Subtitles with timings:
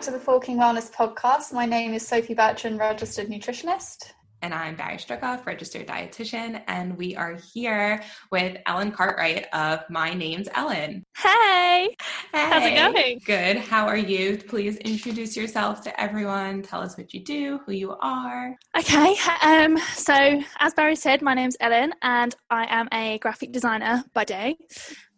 [0.00, 1.52] back to the Forking Wellness podcast.
[1.52, 4.12] My name is Sophie Bertrand, registered nutritionist.
[4.40, 6.62] And I'm Barry Strickhoff, registered dietitian.
[6.68, 11.04] And we are here with Ellen Cartwright of My Name's Ellen.
[11.18, 11.94] Hey.
[12.32, 12.48] Hey.
[12.48, 13.20] How's it going?
[13.26, 13.58] Good.
[13.58, 14.38] How are you?
[14.38, 16.62] Please introduce yourself to everyone.
[16.62, 18.56] Tell us what you do, who you are.
[18.78, 19.16] Okay.
[19.42, 24.24] Um, so, as Barry said, my name's Ellen and I am a graphic designer by
[24.24, 24.56] day.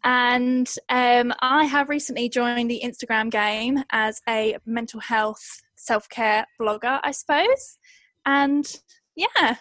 [0.04, 6.46] And um, I have recently joined the Instagram game as a mental health self care
[6.60, 7.78] blogger, I suppose.
[8.26, 8.66] And
[9.14, 9.56] yeah,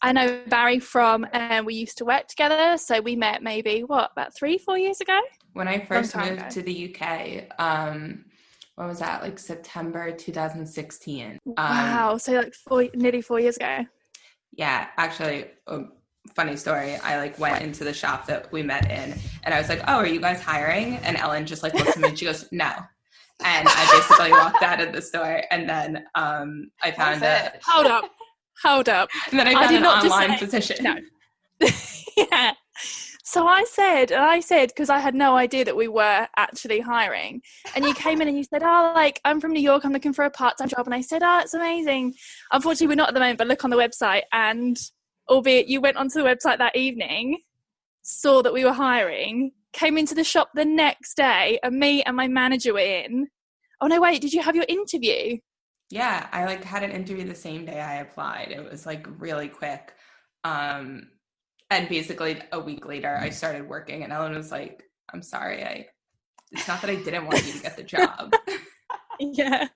[0.00, 2.76] I know Barry from, uh, we used to work together.
[2.76, 5.20] So we met maybe, what, about three, four years ago?
[5.52, 6.48] When I first moved ago.
[6.50, 8.24] to the UK, um,
[8.74, 11.38] what was that, like September 2016?
[11.46, 12.16] Um, wow.
[12.16, 13.84] So like four, nearly four years ago.
[14.52, 15.82] Yeah, actually, a
[16.34, 16.96] funny story.
[16.96, 19.96] I like went into the shop that we met in, and I was like, "Oh,
[19.96, 22.70] are you guys hiring?" And Ellen just like looked at me and she goes, "No."
[23.44, 27.64] And I basically walked out of the store, and then um, I found a, Perfect.
[27.66, 28.10] Hold up.
[28.62, 29.08] Hold up.
[29.30, 30.76] and then I I found did an online position.
[30.80, 30.96] No.
[32.16, 32.52] yeah.
[33.24, 36.80] So I said, and I said, because I had no idea that we were actually
[36.80, 37.40] hiring.
[37.74, 40.12] And you came in and you said, Oh, like, I'm from New York, I'm looking
[40.12, 40.86] for a part time job.
[40.86, 42.14] And I said, Oh, it's amazing.
[42.52, 44.22] Unfortunately, we're not at the moment, but look on the website.
[44.32, 44.76] And
[45.28, 47.38] albeit you went onto the website that evening,
[48.02, 52.16] saw that we were hiring, came into the shop the next day, and me and
[52.16, 53.28] my manager were in.
[53.80, 55.38] Oh, no, wait, did you have your interview?
[55.92, 58.50] Yeah, I like had an interview the same day I applied.
[58.50, 59.92] It was like really quick.
[60.42, 61.08] Um
[61.68, 65.62] and basically a week later I started working and Ellen was like, "I'm sorry.
[65.62, 65.86] I
[66.50, 68.32] it's not that I didn't want you to get the job."
[69.20, 69.68] yeah.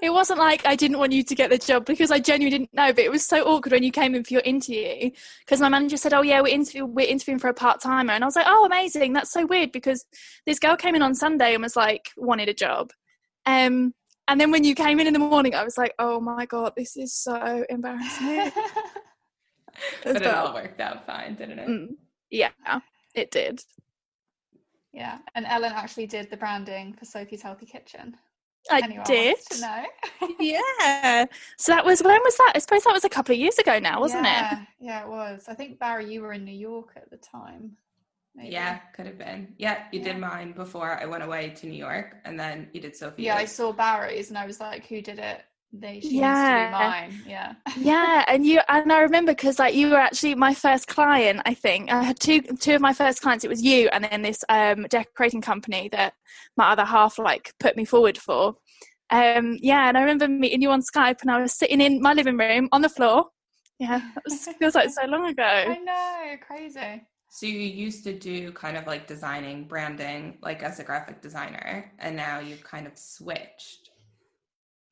[0.00, 2.74] It wasn't like I didn't want you to get the job because I genuinely didn't
[2.74, 5.68] know, but it was so awkward when you came in for your interview because my
[5.68, 8.36] manager said, "Oh yeah, we're interview- we're interviewing for a part timer," and I was
[8.36, 9.12] like, "Oh, amazing!
[9.12, 10.04] That's so weird because
[10.46, 12.90] this girl came in on Sunday and was like wanted a job."
[13.46, 13.94] Um,
[14.28, 16.72] and then when you came in in the morning, I was like, "Oh my god,
[16.76, 18.52] this is so embarrassing."
[20.04, 21.68] but it all worked out fine, didn't it?
[21.68, 21.88] Mm,
[22.30, 22.50] yeah,
[23.14, 23.60] it did.
[24.92, 28.16] yeah, and Ellen actually did the branding for Sophie's Healthy Kitchen.
[28.70, 29.36] I did.
[29.50, 29.84] wants know?
[30.40, 31.26] Yeah.
[31.58, 32.52] So that was when was that?
[32.54, 34.30] I suppose that was a couple of years ago now, wasn't it?
[34.30, 35.46] yeah, Yeah, it was.
[35.48, 37.76] I think Barry, you were in New York at the time.
[38.34, 38.50] maybe.
[38.52, 39.54] Yeah, could have been.
[39.58, 40.12] Yeah, you Yeah.
[40.12, 43.24] did mine before I went away to New York, and then you did Sophie.
[43.24, 45.44] Yeah, I saw Barry's and I was like, who did it?
[45.72, 46.28] They she Yeah.
[46.28, 47.22] needs to do mine.
[47.26, 47.54] Yeah.
[47.76, 51.54] yeah and you and i remember because like you were actually my first client i
[51.54, 54.44] think i had two two of my first clients it was you and then this
[54.48, 56.12] um decorating company that
[56.56, 58.56] my other half like put me forward for
[59.10, 62.12] um yeah and i remember meeting you on skype and i was sitting in my
[62.12, 63.26] living room on the floor
[63.78, 67.02] yeah that was feels like so long ago I ago know, crazy.
[67.34, 71.90] So you used to do kind of like designing, branding, like as a graphic designer,
[71.98, 73.81] and now you've kind of switched,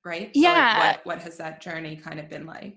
[0.04, 0.34] right?
[0.34, 0.78] So, like, Yeah.
[0.78, 2.76] what what has that journey kind of been like?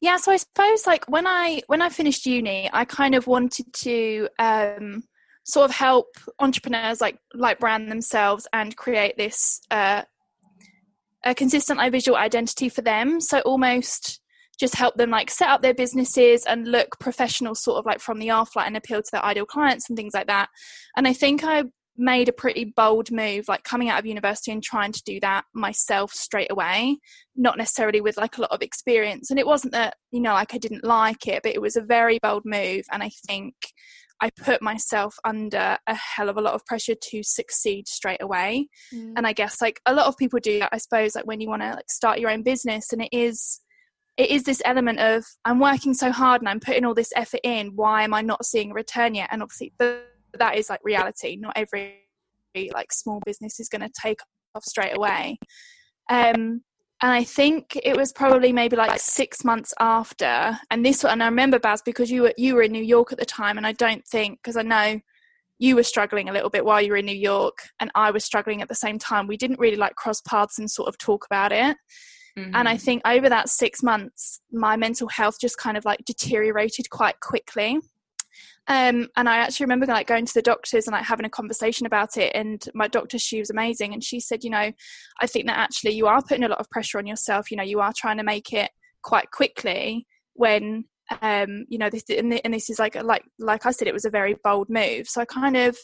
[0.00, 3.66] yeah so i suppose like when i when i finished uni i kind of wanted
[3.72, 5.02] to um
[5.44, 6.06] sort of help
[6.38, 10.02] entrepreneurs like like brand themselves and create this uh
[11.24, 14.20] a consistent visual identity for them so almost
[14.60, 18.18] just help them like set up their businesses and look professional sort of like from
[18.18, 20.48] the off like and appeal to their ideal clients and things like that
[20.96, 21.64] and i think i
[21.98, 25.44] made a pretty bold move like coming out of university and trying to do that
[25.52, 26.96] myself straight away
[27.38, 29.30] not necessarily with like a lot of experience.
[29.30, 31.80] And it wasn't that you know like i didn't like it but it was a
[31.82, 32.84] very bold move.
[32.92, 33.54] And i think
[34.20, 38.68] i put myself under a hell of a lot of pressure to succeed straight away.
[38.92, 39.14] Mm.
[39.16, 41.48] and i guess like a lot of people do that i suppose like when you
[41.48, 42.92] want to like start your own business.
[42.92, 43.60] And it is
[44.16, 47.40] it is this element of i'm working so hard and i'm putting all this effort
[47.44, 47.72] in.
[47.76, 49.28] Why am i not seeing a return yet?
[49.30, 49.72] And obviously
[50.32, 51.98] th- that is like reality not every
[52.72, 54.18] like small business is going to take
[54.54, 55.38] off straight away
[56.10, 56.62] um
[57.00, 61.26] and I think it was probably maybe like six months after, and this and I
[61.26, 63.72] remember Baz because you were you were in New York at the time, and I
[63.72, 64.98] don't think because I know
[65.60, 68.24] you were struggling a little bit while you were in New York, and I was
[68.24, 69.28] struggling at the same time.
[69.28, 71.76] We didn't really like cross paths and sort of talk about it,
[72.36, 72.80] and I Mhm.
[72.82, 77.78] think over that six months, my mental health just kind of like deteriorated quite quickly.
[78.66, 81.86] Um, and I actually remember like going to the doctors and like having a conversation
[81.86, 82.32] about it.
[82.34, 84.72] And my doctor, she was amazing, and she said, you know,
[85.20, 87.50] I think that actually you are putting a lot of pressure on yourself.
[87.50, 88.70] You know, you are trying to make it
[89.02, 90.84] quite quickly when
[91.22, 93.94] um you know this and, thi- and this is like like like I said it
[93.94, 95.78] was a very bold move so I kind of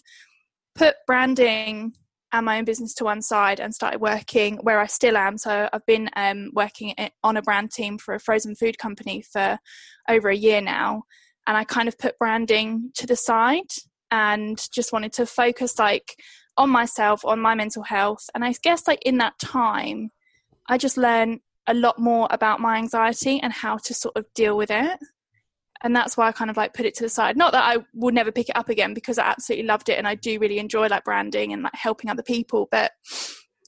[0.74, 1.94] put branding
[2.32, 5.68] and my own business to one side and started working where I still am so
[5.72, 9.58] I've been um working on a brand team for a frozen food company for
[10.08, 11.04] over a year now
[11.46, 13.72] and I kind of put branding to the side
[14.10, 16.16] and just wanted to focus like
[16.56, 18.30] on myself, on my mental health.
[18.34, 20.10] And I guess like in that time,
[20.68, 24.56] I just learned a lot more about my anxiety and how to sort of deal
[24.56, 24.98] with it.
[25.82, 27.36] And that's why I kind of like put it to the side.
[27.36, 30.08] Not that I will never pick it up again because I absolutely loved it and
[30.08, 32.68] I do really enjoy like branding and like helping other people.
[32.70, 32.92] But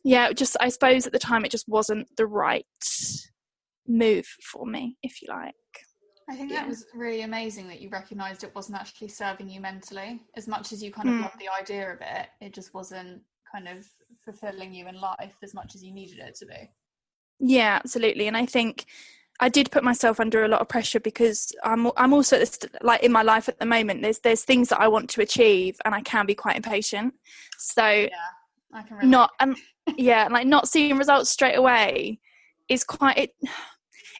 [0.03, 2.65] yeah, just I suppose at the time it just wasn't the right
[3.87, 5.55] move for me, if you like.
[6.29, 6.61] I think Yeah.
[6.61, 10.23] that was really amazing that you recognised it wasn't actually serving you mentally.
[10.35, 11.23] As much as you kind of Mm.
[11.23, 13.89] loved the idea of it, it just wasn't kind of
[14.25, 16.69] fulfilling you in life as much as you needed it to be.
[17.39, 18.27] Yeah, absolutely.
[18.27, 18.87] And I think
[19.39, 22.43] I did put myself under a lot of pressure because I'm I'm also
[22.81, 24.03] like in my life at the moment.
[24.03, 27.15] There's there's things that I want to achieve, and I can be quite impatient.
[27.59, 28.09] So yeah,
[28.73, 29.11] I can relate.
[29.11, 29.57] not and
[29.97, 32.19] yeah, like not seeing results straight away
[32.69, 33.35] is quite it.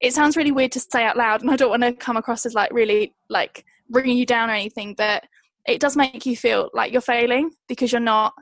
[0.01, 2.47] It sounds really weird to say out loud, and I don't want to come across
[2.47, 5.25] as like really like bringing you down or anything, but
[5.67, 8.35] it does make you feel like you're failing because you're not.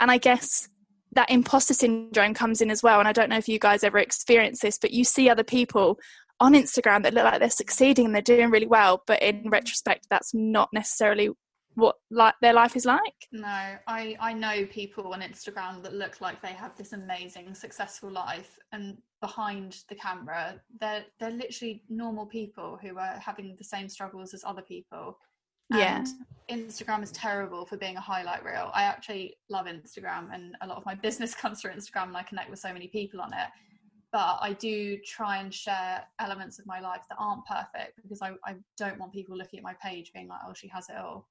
[0.00, 0.68] And I guess
[1.12, 2.98] that imposter syndrome comes in as well.
[2.98, 5.98] And I don't know if you guys ever experience this, but you see other people
[6.40, 10.06] on Instagram that look like they're succeeding and they're doing really well, but in retrospect,
[10.10, 11.30] that's not necessarily
[11.76, 13.28] what like their life is like.
[13.32, 18.10] No, I I know people on Instagram that look like they have this amazing successful
[18.10, 23.88] life and behind the camera they're they're literally normal people who are having the same
[23.88, 25.18] struggles as other people.
[25.70, 26.04] Yeah.
[26.48, 28.70] And Instagram is terrible for being a highlight reel.
[28.72, 32.22] I actually love Instagram and a lot of my business comes through Instagram and I
[32.22, 33.48] connect with so many people on it.
[34.12, 38.30] But I do try and share elements of my life that aren't perfect because I,
[38.46, 41.28] I don't want people looking at my page being like, oh, she has it all.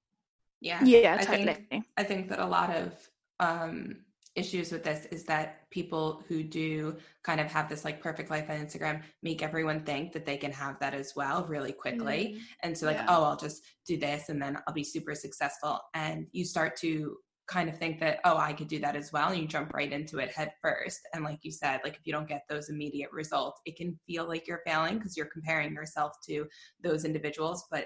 [0.61, 0.83] Yeah.
[0.83, 1.53] Yeah, I totally.
[1.69, 3.09] think I think that a lot of
[3.39, 3.97] um,
[4.35, 8.49] issues with this is that people who do kind of have this like perfect life
[8.49, 12.37] on Instagram make everyone think that they can have that as well really quickly.
[12.63, 13.05] And so, like, Yeah.
[13.07, 15.79] oh, I'll just do this and then I'll be super successful.
[15.93, 17.17] And you start to
[17.47, 19.29] kind of think that, oh, I could do that as well.
[19.29, 20.99] And you jump right into it head first.
[21.13, 24.27] And like you said, like if you don't get those immediate results, it can feel
[24.27, 26.47] like you're failing because you're comparing yourself to
[26.83, 27.65] those individuals.
[27.69, 27.85] But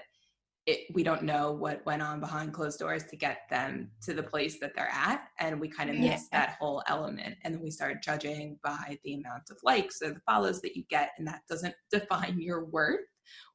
[0.70, 4.22] it, we don't know what went on behind closed doors to get them to the
[4.22, 6.10] place that they're at and we kind of Yeah.
[6.12, 10.10] miss that whole element and then we start judging by the amount of likes or
[10.10, 13.00] the follows that you get and that doesn't define your worth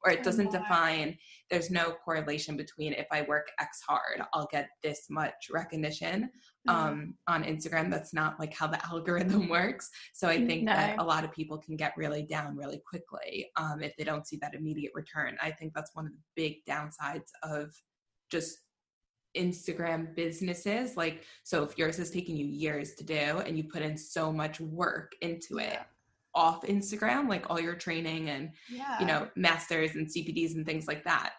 [0.04, 1.16] or it Oh, doesn't define
[1.50, 6.30] there's no correlation between if i work x hard i'll get this much recognition.
[6.68, 9.90] Um, on instagram that's not like how the algorithm works.
[10.14, 13.82] So i think that a lot of people can get really down really quickly um,
[13.82, 15.36] if they don't see that immediate return.
[15.42, 17.72] I think that's one of the big downsides of
[18.30, 18.58] just
[19.36, 20.96] instagram businesses.
[20.96, 24.32] Like so if yours is taking you years to do and you put in so
[24.32, 25.84] much work into it Yeah.
[26.34, 28.98] off instagram like all your training and yeah.
[29.00, 31.32] you know masters and cpds and things like that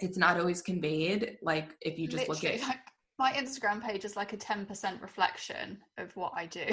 [0.00, 2.80] it's not always conveyed like if you just Literally, look at like
[3.18, 6.64] my Instagram page is like a 10% reflection of what I do.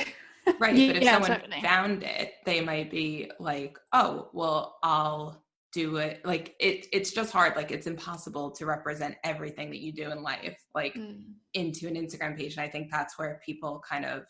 [0.60, 1.62] right but if Yeah, someone totally.
[1.62, 7.32] found it they might be like oh well i'll do it like it it's just
[7.32, 11.34] hard like it's impossible to represent everything that you do in life like Mm.
[11.54, 14.24] into an instagram page and i think that's where people kind of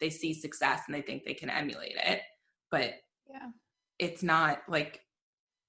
[0.00, 2.22] they see success and they think they can emulate it
[2.70, 2.94] but
[3.30, 3.50] Yeah.
[3.98, 5.02] it's not like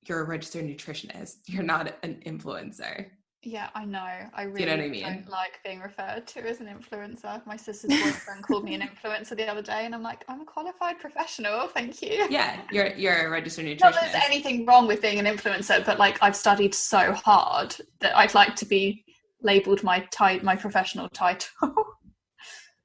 [0.08, 3.08] you're a registered nutritionist you're not an influencer
[3.44, 4.00] Yeah, I know.
[4.34, 5.04] I really you know what I mean?
[5.04, 7.44] don't like being referred to as an influencer.
[7.48, 10.46] My sister's boyfriend called me an influencer the other day, and I'm like, I'm a
[10.46, 11.68] qualified professional.
[11.68, 12.28] Thank you.
[12.30, 15.98] yeah you're you're a registered Not that there's anything wrong with being an influencer, but
[15.98, 19.04] like I've studied so hard that I'd like to be
[19.42, 21.50] labeled my tit- my professional title.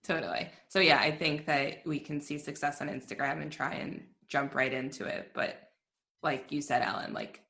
[0.05, 0.49] Totally.
[0.69, 4.55] So yeah, I think that we can see success on Instagram and try and jump
[4.55, 5.33] right into it.
[5.35, 5.71] But
[6.23, 7.43] like you said, Ellen, like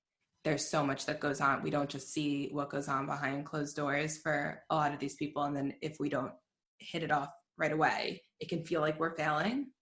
[0.46, 1.60] there's so much that goes on.
[1.60, 5.16] We don't just see what goes on behind closed doors for a lot of these
[5.16, 5.42] people.
[5.42, 6.30] And then if we don't
[6.78, 9.72] hit it off right away, it can feel like we're failing.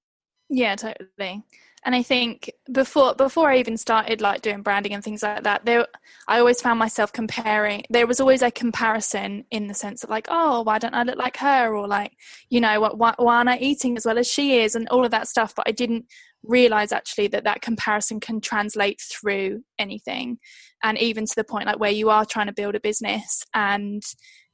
[0.48, 1.44] Yeah, totally.
[1.84, 5.66] And I think before before I even started like doing branding and things like that,
[5.66, 5.86] there
[6.28, 7.82] I always found myself comparing.
[7.90, 11.18] There was always a comparison in the sense of like, oh, why don't I look
[11.18, 12.12] like her, or like,
[12.48, 15.04] you know, what why, why aren't I eating as well as she is, and all
[15.04, 15.54] of that stuff.
[15.54, 16.06] But I didn't
[16.44, 20.38] realize actually that that comparison can translate through anything,
[20.82, 24.02] and even to the point like where you are trying to build a business and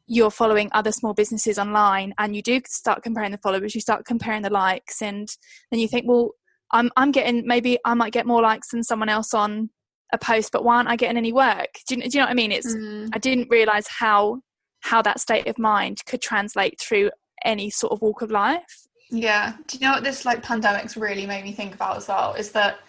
[0.07, 4.05] you're following other small businesses online and you do start comparing the followers you start
[4.05, 5.29] comparing the likes and
[5.71, 6.33] then you think well
[6.73, 9.71] i'm i'm getting maybe i might get more likes than someone else on
[10.13, 11.69] a post but why aren't i getting any work?
[11.87, 12.51] Do you, do you know what i mean?
[12.51, 13.11] It's Mm.
[13.13, 14.41] i didn't realize how
[14.81, 17.11] how that state of mind could translate through
[17.45, 19.55] any sort of walk of life Yeah.
[19.67, 22.35] Do you know what this like pandemic's really made me think about as well?
[22.35, 22.81] Is that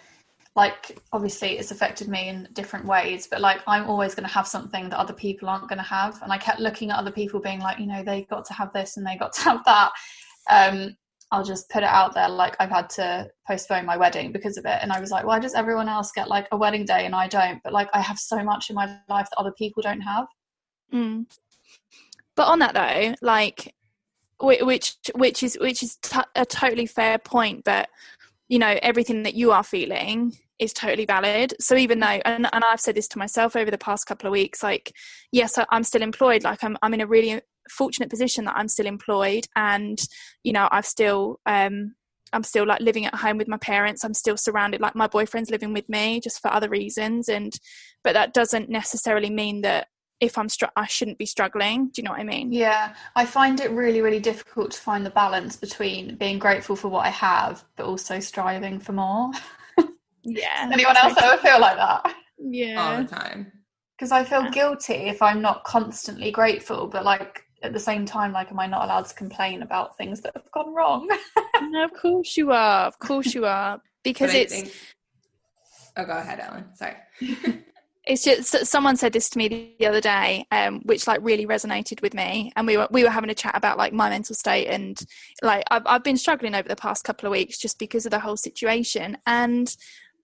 [0.54, 4.46] like obviously it's affected me in different ways but like i'm always going to have
[4.46, 7.40] something that other people aren't going to have and i kept looking at other people
[7.40, 9.90] being like you know they got to have this and they got to have that
[10.50, 10.94] um
[11.30, 14.66] i'll just put it out there like i've had to postpone my wedding because of
[14.66, 17.14] it and i was like why does everyone else get like a wedding day and
[17.14, 20.02] i don't but like i have so much in my life that other people don't
[20.02, 20.26] have
[20.92, 21.24] mm.
[22.36, 23.74] but on that though like
[24.42, 27.88] which which is which is t- a totally fair point but
[28.48, 31.54] you know everything that you are feeling is totally valid.
[31.60, 34.32] So even though and, and i've said this to myself over the past couple of
[34.32, 34.94] weeks like
[35.32, 36.44] yes i'm still employed.
[36.44, 39.98] Like i'm, I'm in a really fortunate position that i'm still employed and
[40.42, 41.94] you know i've still um
[42.32, 44.04] i'm still like living at home with my parents.
[44.04, 47.52] I'm still surrounded like my boyfriend's living with me just for other reasons and
[48.04, 49.88] but that doesn't necessarily mean that
[50.22, 51.88] if I'm str- I shouldn't be struggling.
[51.88, 52.52] Do you know what I mean?
[52.52, 56.88] Yeah, I find it really, really difficult to find the balance between being grateful for
[56.88, 59.30] what I have, but also striving for more.
[60.24, 60.68] Yeah.
[60.72, 62.14] anyone else ever feel like that?
[62.38, 62.80] Yeah.
[62.80, 63.50] All the time.
[63.98, 68.32] Because I feel guilty if I'm not constantly grateful, but like at the same time,
[68.32, 71.08] like, am I not allowed to complain about things that have gone wrong?
[71.62, 72.86] no, of course you are.
[72.86, 73.82] Of course you are.
[74.04, 74.52] Because it's.
[74.54, 74.72] Think...
[75.96, 76.66] Oh, go ahead, Ellen.
[76.74, 76.94] Sorry.
[78.04, 82.02] It's just someone said this to me the other day um, which like really resonated
[82.02, 82.52] with me.
[82.56, 85.00] And we were we were having a chat about like my mental state and
[85.42, 88.18] like I've, I've been struggling over the past couple of weeks just because of the
[88.18, 89.18] whole situation.
[89.26, 89.74] And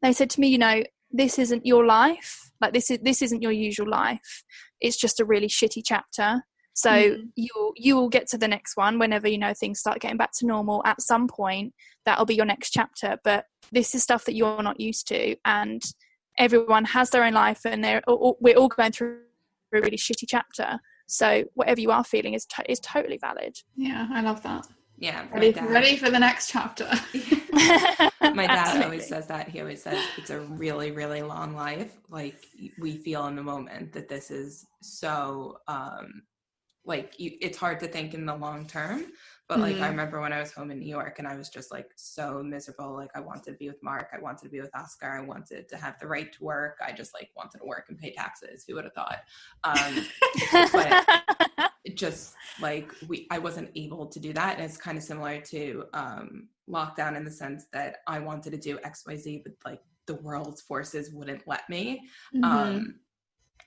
[0.03, 2.51] they said to me you know this isn't your life.
[2.61, 4.43] Like this is this isn't your usual life.
[4.81, 6.43] It's just a really shitty chapter.
[6.75, 7.29] So mm.
[7.37, 10.33] you you will get to the next one whenever you know things start getting back
[10.39, 11.75] to normal at some point.
[12.05, 13.19] That'll be your next chapter.
[13.23, 15.37] But this is stuff that you're not used to.
[15.45, 15.83] And
[16.39, 19.19] everyone has their own life and they're all, we're all going through
[19.75, 20.79] a really shitty chapter.
[21.07, 23.57] So whatever you are feeling is to- is totally valid.
[23.77, 24.67] Yeah i love that.
[24.99, 26.89] Yeah ready, ready for the next chapter.
[28.21, 29.49] My dad always says that.
[29.49, 31.97] He always says it's a really really long life.
[32.09, 32.47] Like
[32.79, 36.23] we feel in the moment that this is so um
[36.85, 39.07] like you, it's hard to think in the long term
[39.49, 39.85] but like mm-hmm.
[39.85, 42.43] I remember when I was home in New York and I was just like so
[42.43, 42.95] miserable.
[42.95, 45.69] Like I wanted to be with Mark, I wanted to be with Oscar, I wanted
[45.69, 46.79] to have the right to work.
[46.87, 48.65] I just like wanted to work and pay taxes.
[48.69, 49.21] Who would have thought?
[49.65, 50.07] Um,
[50.73, 55.41] but just like we, I wasn't able to do that, and it's kind of similar
[55.41, 59.55] to um, lockdown in the sense that I wanted to do X, Y, Z, but
[59.65, 62.03] like the world's forces wouldn't let me.
[62.35, 62.45] Mm-hmm.
[62.45, 62.95] Um,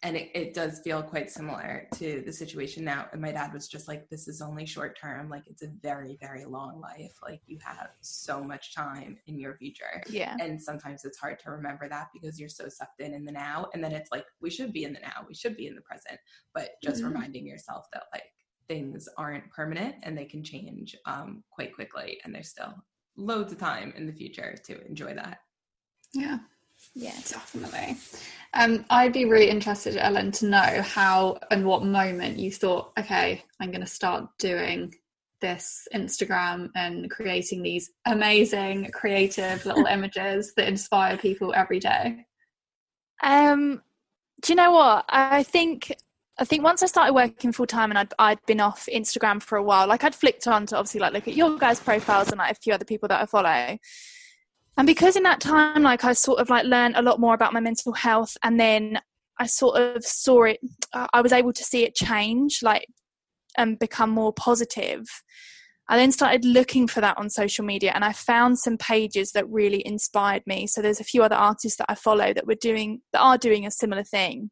[0.04, 3.06] and it, it does feel quite similar to the situation now.
[3.12, 5.30] And my dad was just like this is only short term.
[5.30, 7.14] Like it's a very very long life.
[7.22, 10.02] Like you have so much time in your future.
[10.10, 10.36] Yeah.
[10.40, 13.68] And sometimes it's hard to remember that because you're so sucked in in the now.
[13.74, 15.26] And then it's like we should be in the now.
[15.28, 16.20] We should be in the present.
[16.54, 17.14] But just mm-hmm.
[17.14, 18.24] reminding yourself that like
[18.68, 22.20] things aren't permanent and they can change um, quite quickly.
[22.24, 22.74] And there's still
[23.18, 25.40] loads of time in the future to enjoy that.
[26.14, 26.40] Yeah
[26.94, 27.98] yeah, definitely.
[28.54, 33.44] Um, I'd be really interested, Ellen, to know how and what moment you thought, okay,
[33.60, 34.94] I'm going to start doing
[35.40, 42.26] this Instagram and creating these amazing, creative little images that inspire people every day.
[43.24, 43.82] Um,
[44.42, 45.06] do you know what?
[45.10, 45.94] I think
[46.38, 49.58] I think once I started working full time and I'd, I'd been off Instagram for
[49.58, 52.40] a while, like I'd flicked on to obviously like look at your guys' profiles and
[52.40, 53.78] like a few other people that I follow
[54.82, 57.54] and because in that time like i sort of like learned a lot more about
[57.54, 59.00] my mental health and then
[59.40, 60.58] i sort of saw it
[60.94, 62.88] uh, i was able to see it change like
[63.56, 65.06] and become more positive
[65.88, 69.48] i then started looking for that on social media and i found some pages that
[69.50, 73.02] really inspired me so there's a few other artists that i follow that were doing
[73.14, 74.50] that are doing a similar thing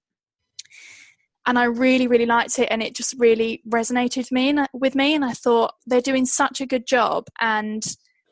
[1.48, 4.50] and I really, really liked it, and it just really resonated me.
[4.50, 7.84] And with me, and I thought they're doing such a good job, and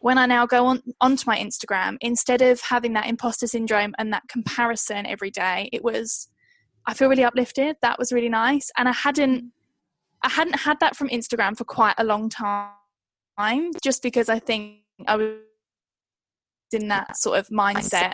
[0.07, 4.13] when I now go on onto my Instagram, instead of having that imposter syndrome and
[4.13, 6.29] that comparison every day, it was
[6.85, 7.75] I feel really uplifted.
[7.81, 9.51] That was really nice, and I hadn't
[10.23, 14.77] I hadn't had that from Instagram for quite a long time, just because I think
[15.07, 15.33] I was
[16.71, 18.13] in that sort of mindset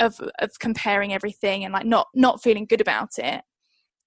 [0.00, 3.42] of of comparing everything and like not not feeling good about it.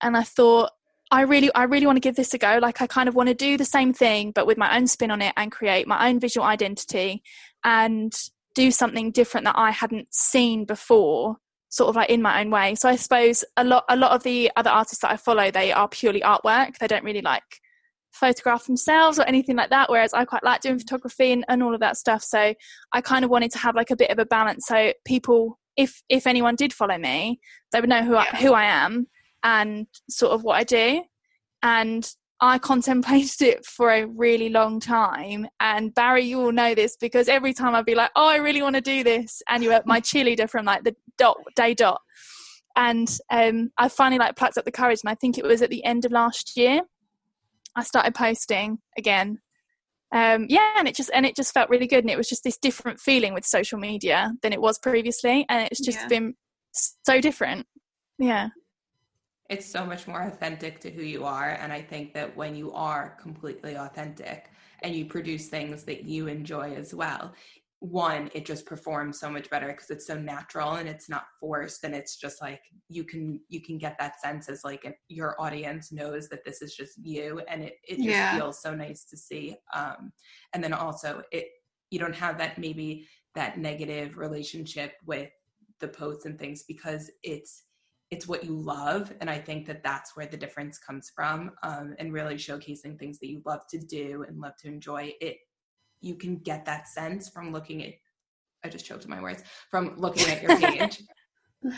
[0.01, 0.71] And I thought
[1.13, 2.58] I really, I really want to give this a go.
[2.60, 5.12] Like I kind of want to do the same thing, but with my own spin
[5.12, 7.22] on it and create my own visual identity
[7.63, 8.12] and
[8.55, 11.38] do something different that I hadn't seen before,
[11.70, 12.74] sort of like in my own way.
[12.74, 15.72] So I suppose a lot, a lot of the other artists that I follow, they
[15.72, 16.79] are purely artwork.
[16.79, 17.43] They don't really like
[18.12, 19.91] photograph themselves or anything like that.
[19.91, 22.24] Whereas I quite like doing photography and, and all of that stuff.
[22.24, 22.55] So
[22.91, 24.65] I kind of wanted to have like a bit of a balance.
[24.67, 27.39] So people, if if anyone did follow me,
[27.72, 28.15] they would know who.
[28.15, 29.10] I, who I am
[29.43, 31.03] and sort of what I do.
[31.62, 32.09] And
[32.43, 35.47] I contemplated it for a really long time.
[35.62, 38.62] And Barry, you all know this because every time I'd be like, "Oh, I really
[38.62, 42.01] want to do this," and you were my cheerleader from like the dot day dot.
[42.75, 45.69] And um, I finally like plucked up the courage, and I think it was at
[45.69, 46.81] the end of last year.
[47.75, 49.39] I started posting again.
[50.12, 52.43] Um, yeah, and it just and it just felt really good, and it was just
[52.43, 56.07] this different feeling with social media than it was previously, and it's just yeah.
[56.07, 56.33] been
[56.73, 57.67] so different.
[58.19, 58.50] Yeah
[59.53, 62.72] it's so much more authentic to who you are and i think that when you
[62.74, 64.50] are completely authentic
[64.81, 67.33] and you produce things that you enjoy as well
[67.79, 71.83] one it just performs so much better because it's so natural and it's not forced
[71.83, 75.91] and it's just like you can you can get that sense as like your audience
[75.91, 78.38] knows that this is just you and it, it just yeah.
[78.38, 80.13] feels so nice to see um
[80.53, 81.48] and then also it
[81.91, 83.05] you don't have that maybe
[83.36, 85.29] that negative relationship with
[85.81, 87.63] the posts and things because it's
[88.13, 91.96] it's what you love and i think that that's where the difference comes from um,
[91.98, 95.12] and really showcasing things that you love to do and love to enjoy.
[95.20, 95.38] It
[96.00, 97.93] you can get that sense from looking at
[98.63, 99.41] i just choked my words
[99.72, 101.01] from looking at your page.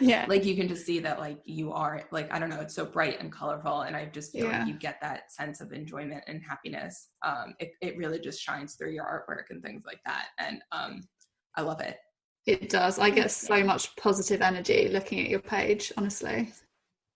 [0.02, 0.26] Yeah.
[0.28, 2.86] Like you can just see that like you are like i don't know it's so
[2.86, 4.58] bright and colorful and i just feel yeah.
[4.58, 7.10] like you get that sense of enjoyment and happiness.
[7.24, 11.02] Um it, it really just shines through your artwork and things like that and um
[11.56, 11.98] i love it
[12.46, 13.00] it does.
[13.00, 16.52] I get so much positive energy looking at your page, honestly.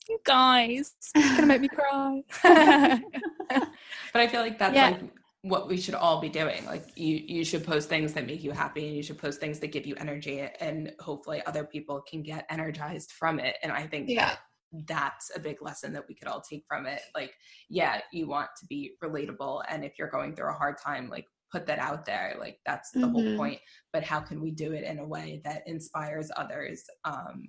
[0.07, 2.23] You guys, it's gonna make me cry.
[2.43, 4.89] but I feel like that's yeah.
[4.89, 5.01] like
[5.43, 6.65] what we should all be doing.
[6.65, 9.59] Like you you should post things that make you happy and you should post things
[9.59, 13.57] that give you energy and hopefully other people can get energized from it.
[13.61, 14.29] And I think yeah.
[14.29, 14.39] That
[14.87, 17.01] that's a big lesson that we could all take from it.
[17.15, 17.33] Like,
[17.69, 19.63] yeah, you want to be relatable.
[19.67, 22.91] And if you're going through a hard time, like put that out there like that's
[22.91, 23.11] the mm-hmm.
[23.11, 23.59] whole point
[23.93, 27.47] but how can we do it in a way that inspires others um,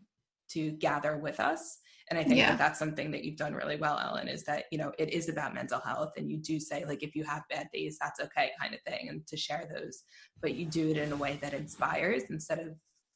[0.49, 1.79] to gather with us
[2.11, 2.51] and i think yeah.
[2.51, 5.29] that that's something that you've done really well ellen is that you know it is
[5.29, 8.51] about mental health and you do say like if you have bad days that's okay
[8.61, 10.03] kind of thing and to share those
[10.41, 12.69] but you do it in a way that inspires instead of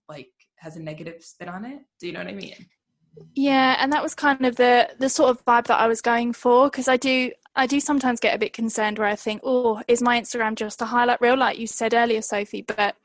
[0.09, 2.55] like has a negative spin on it do you know what i mean
[3.35, 6.33] yeah and that was kind of the the sort of vibe that i was going
[6.33, 9.81] for because i do I do sometimes get a bit concerned where I think, oh,
[9.87, 12.63] is my Instagram just a highlight reel, like you said earlier, Sophie?
[12.63, 12.97] But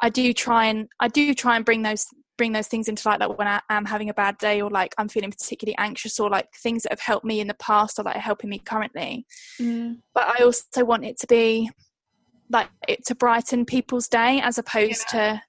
[0.00, 3.20] I do try and I do try and bring those bring those things into light,
[3.20, 6.28] like when I am having a bad day or like I'm feeling particularly anxious or
[6.28, 9.24] like things that have helped me in the past or that are helping me currently.
[9.60, 10.00] Mm.
[10.12, 11.70] But I also want it to be
[12.50, 15.34] like it to brighten people's day as opposed yeah.
[15.34, 15.42] to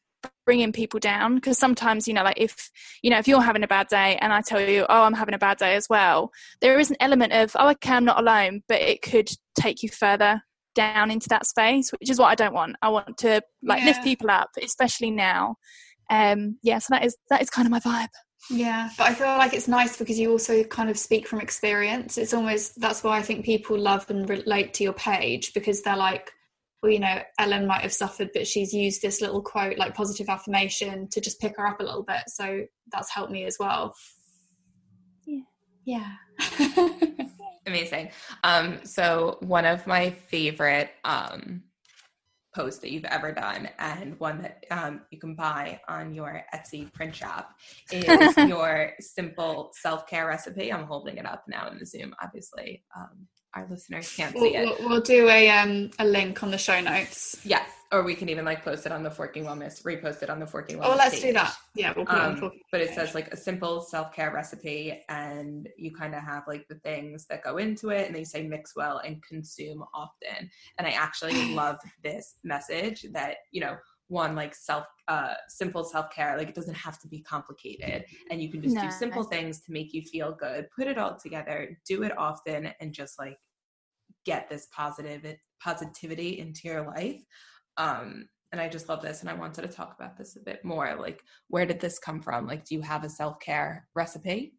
[0.46, 2.70] bringing people down because sometimes you know like if
[3.02, 5.34] you know if you're having a bad day and i tell you oh i'm having
[5.34, 6.32] a bad day as well
[6.62, 9.30] there is an element of oh okay i'm not alone but it could
[9.60, 10.42] take you further
[10.76, 12.76] down into that space which is what i don't want.
[12.82, 13.88] I want to like yeah.
[13.88, 15.56] lift people up especially now.
[16.12, 18.10] Um yeah so that is that is kind of my vibe.
[18.52, 22.18] Yeah but i feel like it's nice because you also kind of speak from experience.
[22.20, 25.98] It's almost that's why i think people love and relate to your page because they're
[25.98, 26.32] like
[26.86, 30.30] well, you know, Ellen might have suffered, but she's used this little quote, like positive
[30.30, 32.22] affirmation, to just pick her up a little bit.
[32.28, 33.96] So that's helped me as well.
[35.26, 35.42] Yeah.
[35.84, 36.12] Yeah.
[37.66, 38.12] Amazing.
[38.44, 41.64] Um, so one of my favorite um,
[42.54, 46.94] posts that you've ever done, and one that um, you can buy on your Etsy
[46.94, 47.50] print shop,
[47.92, 50.72] is your simple self care recipe.
[50.72, 52.84] I'm holding it up now in the Zoom, obviously.
[52.96, 54.80] Um, our listeners can't we'll, see it.
[54.80, 57.38] We'll, we'll do a um a link on the show notes.
[57.44, 60.40] Yeah, or we can even like post it on the Forking Wellness, repost it on
[60.40, 60.86] the Forking Wellness.
[60.86, 61.24] Oh, let's page.
[61.24, 61.56] do that.
[61.76, 62.96] Yeah, we'll put um, it on um, But it page.
[62.96, 67.26] says like a simple self care recipe, and you kind of have like the things
[67.30, 70.50] that go into it, and they say mix well and consume often.
[70.78, 76.38] And I actually love this message that you know one like self uh simple self-care
[76.38, 79.62] like it doesn't have to be complicated and you can just no, do simple things
[79.62, 83.40] to make you feel good put it all together do it often and just like
[84.26, 87.22] get this positive positivity into your life.
[87.78, 90.64] Um and i just love this and i wanted to talk about this a bit
[90.64, 92.48] more like where did this come from?
[92.48, 94.54] Like do you have a self-care recipe?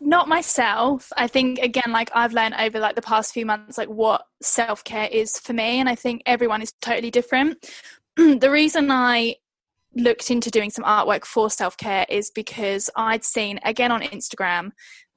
[0.00, 1.12] Not myself.
[1.16, 5.08] I think again like i've learned over like the past few months like what self-care
[5.12, 7.70] is for me and i think everyone is totally different.
[8.16, 9.36] The reason i
[9.94, 14.70] looked into doing some artwork for self-care is because i'd seen again on instagram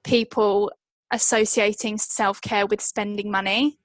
[0.04, 0.72] people
[1.14, 3.78] associating self-care with spending money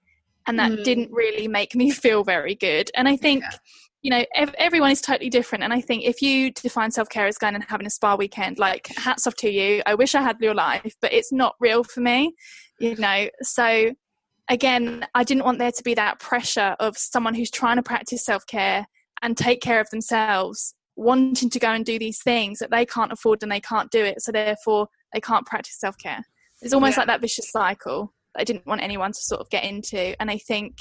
[0.46, 0.82] and that mm.
[0.82, 2.90] didn't really make me feel very good.
[2.96, 3.56] And i think yeah.
[4.02, 5.62] you know ev- everyone is totally different.
[5.62, 8.88] And i think if you define self-care as going and having a spa weekend like
[8.96, 9.82] hats off to you.
[9.86, 12.34] I wish i had your life but it's not real for me
[12.80, 13.28] you know?
[13.42, 13.92] So
[14.48, 18.24] again i didn't want there to be that pressure of someone who's trying to practice
[18.24, 18.86] self-care
[19.20, 23.12] and take care of themselves wanting to go and do these things that they can't
[23.12, 26.24] afford and they can't do it so therefore they can't practice self-care
[26.62, 27.00] it's almost yeah.
[27.00, 30.20] like that vicious cycle that I didn't want anyone to sort of get into.
[30.20, 30.78] And I think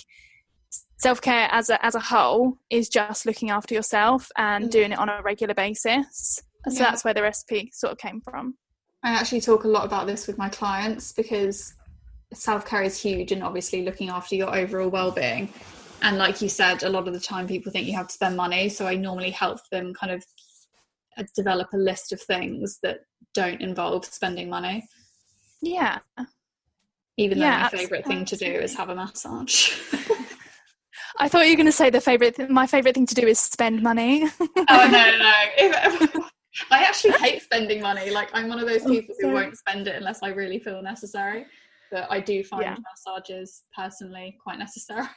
[0.98, 4.72] self care as a as a whole is just looking after yourself and mm.
[4.72, 6.42] doing it on a regular basis.
[6.68, 6.90] So yeah.
[6.90, 8.56] that's where the recipe sort of came from.
[9.04, 11.74] I actually talk a lot about this with my clients because
[12.34, 15.54] self care is huge and obviously looking after your overall well being.
[16.02, 18.38] And like you said, a lot of the time people think you have to spend
[18.38, 18.70] money.
[18.70, 20.24] So I normally help them kind of
[21.18, 23.00] uh, develop a list of things that
[23.34, 24.88] don't involve spending money.
[25.62, 26.00] Yeah.
[27.18, 29.72] Even though yeah, my favorite thing to do is have a massage.
[31.20, 32.36] I thought you were going to say the favorite.
[32.36, 34.28] Th- my favorite thing to do is spend money.
[34.40, 35.34] oh no, no.
[35.58, 36.16] If,
[36.72, 38.10] I actually hate spending money.
[38.10, 40.82] Like I'm one of those oh, people who won't spend it unless I really feel
[40.82, 41.46] necessary.
[41.92, 42.76] But I do find yeah.
[42.84, 45.08] massages personally quite necessary.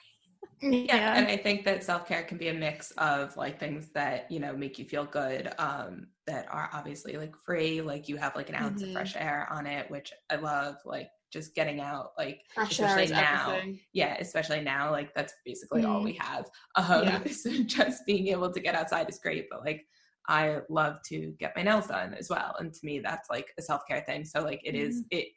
[0.62, 4.38] Yeah and i think that self-care can be a mix of like things that you
[4.38, 8.50] know make you feel good um that are obviously like free like you have like
[8.50, 8.90] an ounce mm-hmm.
[8.90, 13.06] of fresh air on it which i love like just getting out like fresh especially
[13.14, 13.80] now everything.
[13.92, 15.92] yeah especially now like that's basically mm-hmm.
[15.92, 17.24] all we have um yeah.
[17.30, 19.86] so just being able to get outside is great but like
[20.28, 23.62] i love to get my nails done as well and to me that's like a
[23.62, 24.88] self-care thing so like it mm-hmm.
[24.88, 25.28] is it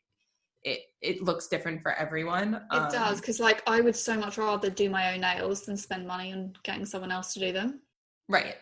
[0.64, 2.56] it it looks different for everyone.
[2.72, 5.78] It um, does because like I would so much rather do my own nails than
[5.78, 7.82] spend money on getting someone else to do them.
[8.30, 8.56] Right.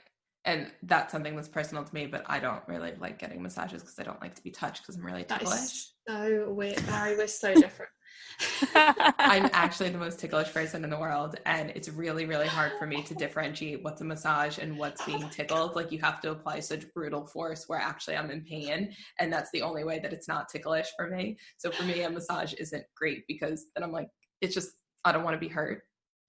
[0.44, 4.00] And that's something that's personal to me, but I don't really like getting massages because
[4.00, 5.90] I don't like to be touched because I'm really ticklish.
[6.08, 7.16] so weird, Barry.
[7.16, 7.92] We're so different.
[8.76, 12.88] I'm actually the most ticklish person in the world, and it's really, really hard for
[12.88, 15.76] me to differentiate what's a massage and what's oh being tickled.
[15.76, 19.52] Like you have to apply such brutal force where actually I'm in pain, and that's
[19.52, 21.38] the only way that it's not ticklish for me.
[21.58, 24.08] So for me, a massage isn't great because then I'm like,
[24.42, 24.72] it's just
[25.06, 25.84] I don't want to be hurt.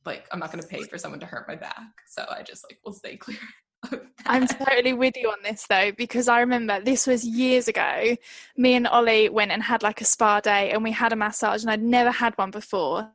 [0.05, 2.65] Like I'm not going to pay for someone to hurt my back, so I just
[2.69, 3.39] like will stay clear.
[4.27, 8.16] I'm totally with you on this though, because I remember this was years ago.
[8.57, 11.62] Me and Ollie went and had like a spa day and we had a massage,
[11.62, 13.11] and I'd never had one before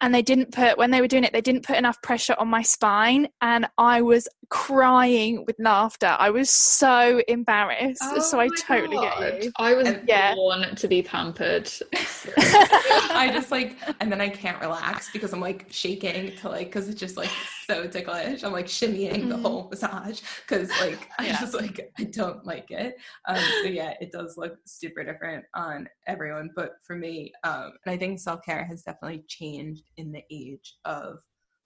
[0.00, 2.48] and they didn't put when they were doing it they didn't put enough pressure on
[2.48, 8.48] my spine and i was crying with laughter i was so embarrassed oh so i
[8.58, 9.18] totally God.
[9.20, 10.34] get you i was yeah.
[10.34, 11.70] born to be pampered
[12.36, 16.88] i just like and then i can't relax because i'm like shaking to like because
[16.88, 17.30] it's just like
[17.64, 19.42] so ticklish i'm like shimmying the mm.
[19.42, 21.38] whole massage because like i yeah.
[21.38, 22.96] just like i don't like it
[23.28, 27.94] um so yeah it does look super different on everyone but for me um and
[27.94, 31.18] i think self-care has definitely changed in the age of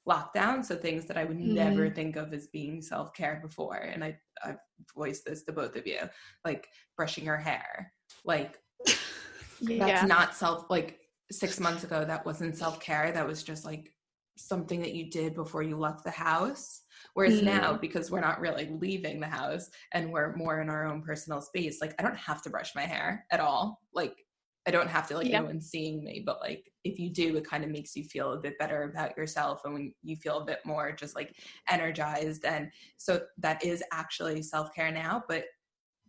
[0.09, 0.65] lockdown.
[0.65, 1.55] So things that I would mm.
[1.55, 3.77] never think of as being self care before.
[3.77, 4.59] And I, I've
[4.95, 6.01] voiced this to both of you
[6.45, 7.93] like brushing your hair.
[8.25, 8.59] Like,
[9.61, 9.87] yeah.
[9.87, 10.99] that's not self, like
[11.31, 13.13] six months ago, that wasn't self care.
[13.13, 13.91] That was just like
[14.37, 16.83] something that you did before you left the house.
[17.15, 17.45] Whereas mm.
[17.45, 21.41] now, because we're not really leaving the house and we're more in our own personal
[21.41, 23.81] space, like I don't have to brush my hair at all.
[23.93, 24.24] Like
[24.67, 25.39] I don't have to like yeah.
[25.39, 28.41] anyone seeing me, but like if you do, it kind of makes you feel a
[28.41, 31.35] bit better about yourself and when you feel a bit more just like
[31.71, 32.45] energized.
[32.45, 35.23] And so that is actually self care now.
[35.29, 35.45] But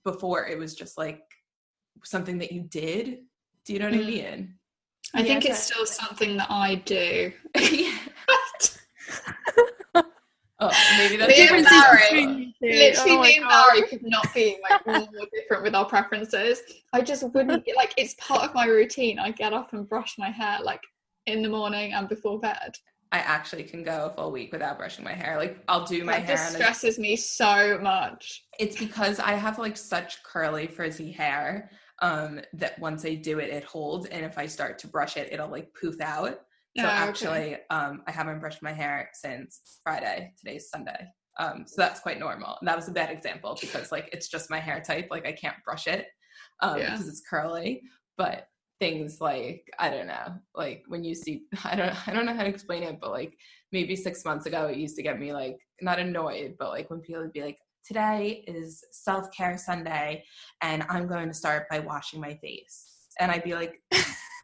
[0.06, 1.24] before it was just like
[2.04, 3.20] something that you did.
[3.65, 4.04] Do you know what mm.
[4.04, 4.56] I mean?
[5.13, 7.32] I yeah, think it's still something that I do.
[10.73, 12.56] Oh, maybe that's me and Barry.
[12.62, 16.62] Literally, oh me and Barry could not be like more different with our preferences.
[16.93, 17.93] I just wouldn't like.
[17.97, 19.19] It's part of my routine.
[19.19, 20.82] I get up and brush my hair like
[21.25, 22.75] in the morning and before bed.
[23.12, 25.38] I actually can go a full week without brushing my hair.
[25.38, 26.38] Like I'll do my that hair.
[26.38, 28.45] That stresses me so much.
[28.60, 31.69] It's because I have like such curly frizzy hair
[32.01, 35.32] um that once I do it, it holds, and if I start to brush it,
[35.32, 36.41] it'll like poof out.
[36.77, 37.61] So oh, actually, okay.
[37.69, 40.33] um, I haven't brushed my hair since Friday.
[40.38, 41.07] Today's Sunday.
[41.39, 42.57] Um, so that's quite normal.
[42.59, 45.07] And that was a bad example because like it's just my hair type.
[45.09, 46.07] Like I can't brush it
[46.61, 46.91] um, yeah.
[46.91, 47.81] because it's curly.
[48.17, 48.47] But
[48.79, 52.43] things like I don't know, like when you see I don't I don't know how
[52.43, 53.38] to explain it, but like
[53.71, 57.01] maybe six months ago it used to get me like not annoyed, but like when
[57.01, 60.23] people would be like, Today is self care Sunday
[60.61, 62.94] and I'm going to start by washing my face.
[63.19, 63.82] And I'd be like,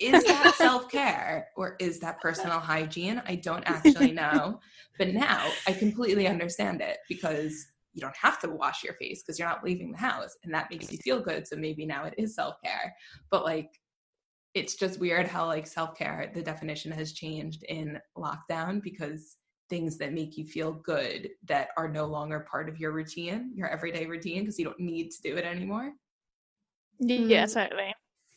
[0.01, 3.21] is that self care or is that personal hygiene?
[3.27, 4.59] I don't actually know.
[4.97, 9.37] but now I completely understand it because you don't have to wash your face because
[9.37, 11.47] you're not leaving the house and that makes you feel good.
[11.47, 12.93] So maybe now it is self care.
[13.29, 13.69] But like,
[14.53, 19.37] it's just weird how like self care, the definition has changed in lockdown because
[19.69, 23.69] things that make you feel good that are no longer part of your routine, your
[23.69, 25.93] everyday routine, because you don't need to do it anymore.
[26.99, 27.53] Yeah, mm-hmm.
[27.53, 27.93] totally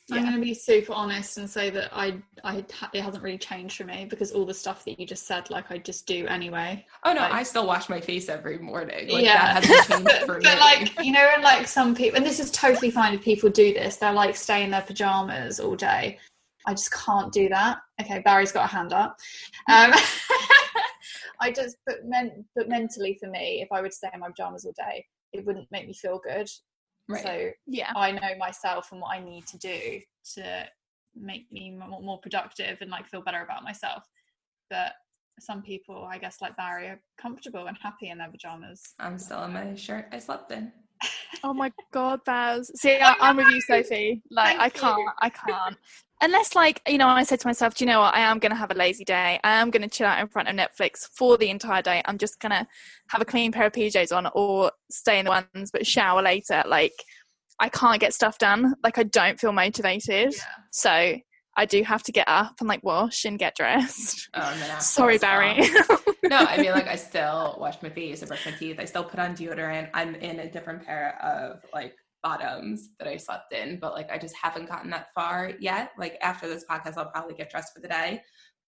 [0.09, 0.17] yeah.
[0.17, 3.77] I'm going to be super honest and say that I, I, it hasn't really changed
[3.77, 6.85] for me because all the stuff that you just said, like I just do anyway.
[7.05, 9.09] Oh no, like, I still wash my face every morning.
[9.09, 10.45] Like, yeah, that hasn't changed but, for me.
[10.45, 13.49] But like you know, and like some people, and this is totally fine if people
[13.49, 13.97] do this.
[13.97, 16.19] They're like stay in their pajamas all day,
[16.67, 17.79] I just can't do that.
[18.01, 19.19] Okay, Barry's got a hand up.
[19.69, 19.93] Um,
[21.41, 24.65] I just, but, men, but mentally for me, if I would stay in my pajamas
[24.65, 26.49] all day, it wouldn't make me feel good.
[27.09, 27.23] Right.
[27.23, 27.93] So Yeah.
[27.95, 30.01] I know myself and what I need to do
[30.35, 30.69] to
[31.15, 34.05] make me more, more productive and like feel better about myself.
[34.71, 34.93] But
[35.41, 38.95] some people, I guess, like Barry, are comfortable and happy in their pajamas.
[38.99, 40.73] I'm still in my shirt I slept in.
[41.43, 42.71] Oh my god, Baz.
[42.81, 44.23] See, I, I'm with you, Sophie.
[44.31, 45.11] Like, Thank I can't, you.
[45.21, 45.77] I can't.
[46.23, 48.15] Unless, like, you know, I said to myself, do you know what?
[48.15, 49.39] I am going to have a lazy day.
[49.45, 52.03] I am going to chill out in front of Netflix for the entire day.
[52.07, 52.67] I'm just going to
[53.09, 56.63] have a clean pair of PJs on or stay in the ones, but shower later.
[56.67, 56.95] Like,
[57.61, 58.75] I can't get stuff done.
[58.83, 60.35] Like, I don't feel motivated.
[60.35, 60.43] Yeah.
[60.71, 61.17] So
[61.57, 64.29] I do have to get up and, like, wash and get dressed.
[64.35, 65.19] Oh, and then after Sorry.
[65.19, 65.61] Barry.
[66.25, 69.05] no, I mean like I still wash my face, I brush my teeth, I still
[69.05, 69.91] put on deodorant.
[69.95, 74.19] I'm in a different pair of like bottoms that I slept in, but like I
[74.19, 75.91] just haven't gotten that far yet.
[75.99, 78.23] Like after this podcast, I'll probably get dressed for the day,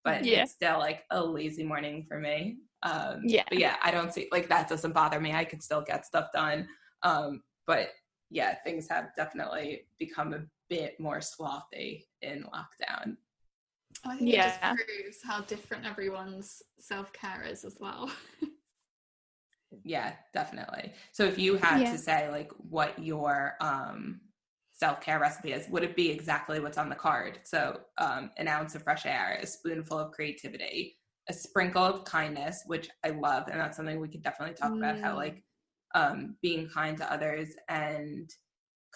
[0.04, 0.42] but Yeah.
[0.42, 2.58] it's still like a lazy morning for me.
[2.82, 3.44] Um, Yeah.
[3.48, 5.32] but yeah, I don't see like that doesn't bother me.
[5.32, 6.68] I could still get stuff done.
[7.02, 7.88] Um, but
[8.30, 13.16] yeah, things have definitely become a bit more slothy in lockdown.
[14.04, 14.48] I think it Yeah.
[14.48, 18.10] just proves how different everyone's self care is as well.
[19.84, 20.92] Yeah, definitely.
[21.12, 21.90] So if you had Yeah.
[21.92, 24.20] to say like what your um
[24.72, 27.40] self-care recipe is, would it be exactly what's on the card?
[27.44, 32.62] So um an ounce of fresh air, a spoonful of creativity, a sprinkle of kindness,
[32.66, 35.16] which I love, and that's something we could definitely talk about how Mm.
[35.16, 35.44] like
[35.96, 38.28] um being kind to others and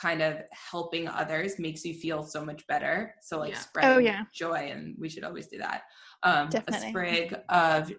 [0.00, 0.36] kind of
[0.70, 3.14] helping others makes you feel so much better.
[3.22, 3.60] So like Yeah.
[3.60, 4.24] spreading Oh, yeah.
[4.34, 5.82] joy and we should always do that.
[6.22, 6.88] Um Definitely.
[6.88, 7.92] a sprig of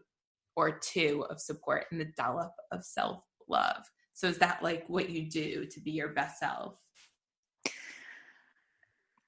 [0.56, 3.84] or two of support and a dollop of self love.
[4.14, 6.76] So is that like what you do to be your best self?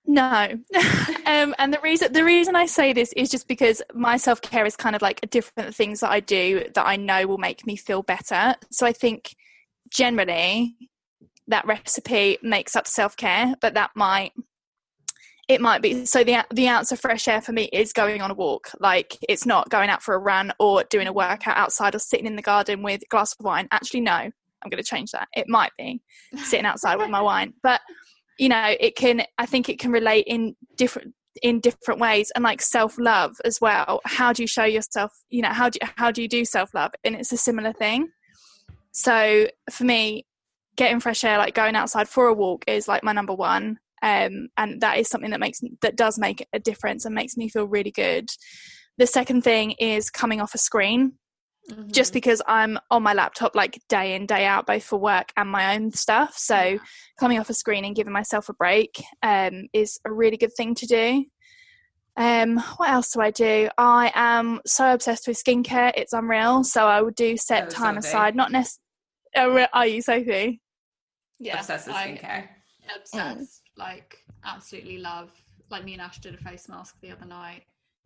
[0.05, 0.59] No,
[1.25, 4.65] um, and the reason the reason I say this is just because my self care
[4.65, 7.77] is kind of like different things that I do that I know will make me
[7.77, 8.55] feel better.
[8.69, 9.33] So I think
[9.93, 10.75] generally
[11.47, 14.31] that recipe makes up self care, but that might
[15.49, 18.31] it might be so the the ounce of fresh air for me is going on
[18.31, 18.71] a walk.
[18.79, 22.25] Like it's not going out for a run or doing a workout outside or sitting
[22.25, 23.67] in the garden with a glass of wine.
[23.71, 25.27] Actually, no, I'm going to change that.
[25.33, 26.01] It might be
[26.37, 27.81] sitting outside with my wine, but
[28.37, 32.43] you know it can i think it can relate in different in different ways and
[32.43, 36.11] like self-love as well how do you show yourself you know how do you, how
[36.11, 38.09] do you do self-love and it's a similar thing
[38.93, 40.25] so for me
[40.77, 44.47] getting fresh air like going outside for a walk is like my number one um
[44.57, 47.65] and that is something that makes that does make a difference and makes me feel
[47.67, 48.29] really good.
[48.97, 51.13] The second thing is coming off a screen
[51.91, 52.13] just Mhm.
[52.15, 55.73] because I'm on my laptop like day in day out both for work and my
[55.75, 56.37] own stuff.
[56.37, 56.77] So Yeah.
[57.17, 60.75] coming off a screen and giving myself a break um, is a really good thing
[60.75, 61.25] to do.
[62.17, 63.69] Um, what else do I do?
[63.77, 67.97] I am so obsessed with skincare it's unreal so I would do set Oh, time
[67.97, 68.82] aside not necessarily
[69.35, 70.61] are you Sophie
[71.39, 72.47] yeah, Obsessed with I- skincare.
[72.95, 73.61] Obsessed.
[73.77, 75.31] Like absolutely love.
[75.69, 77.63] Like me and Ash did a face mask the other night.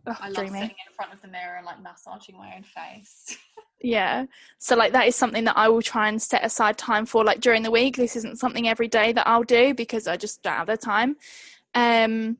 [0.08, 2.64] oh, I love dreamy sitting in front of the mirror and like massaging my own
[2.64, 3.38] face.
[3.80, 4.26] Yeah.
[4.58, 7.42] So like that is something that I will try and set aside time for like
[7.42, 7.96] during the week.
[7.96, 11.16] This isn't something every day that I'll do because I just don't have the time.
[11.76, 12.38] Um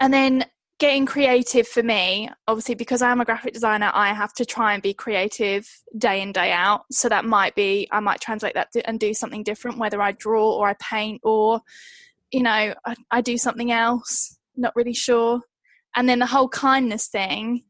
[0.00, 0.46] and then
[0.82, 4.82] getting creative for me, obviously because I'm a graphic designer, I have to try and
[4.82, 5.64] be creative
[5.96, 6.82] day in day out.
[6.90, 10.50] So that might be I might translate that and do something different whether I draw
[10.50, 11.60] or I paint or
[12.32, 15.42] you know, I, I do something else, not really sure.
[15.94, 17.62] And then the whole kindness thing,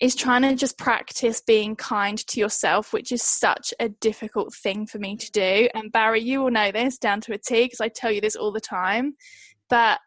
[0.00, 4.84] is trying to just practice being kind to yourself, which is such a difficult thing
[4.84, 5.68] for me to do.
[5.72, 8.34] And Barry, you will know this down to a T because I tell you this
[8.34, 9.14] all the time.
[9.70, 10.00] But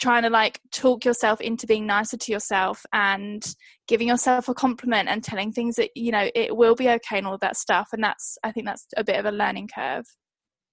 [0.00, 3.54] trying to like talk yourself into being nicer to yourself and
[3.86, 7.26] giving yourself a compliment and telling things that you know it will be okay and
[7.26, 10.06] all that stuff and that's i think that's a bit of a learning curve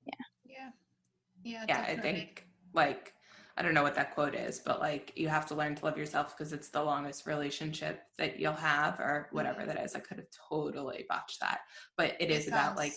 [0.06, 0.70] yeah.
[1.44, 1.64] Yeah.
[1.68, 2.12] Yeah, I definitely.
[2.12, 3.14] think like
[3.58, 5.98] I don't know what that quote is, but like you have to learn to love
[5.98, 9.70] yourself because it's the longest relationship that you'll have or whatever mm-hmm.
[9.70, 9.96] that is.
[9.96, 11.62] I could have totally botched that.
[11.98, 12.94] But it is about like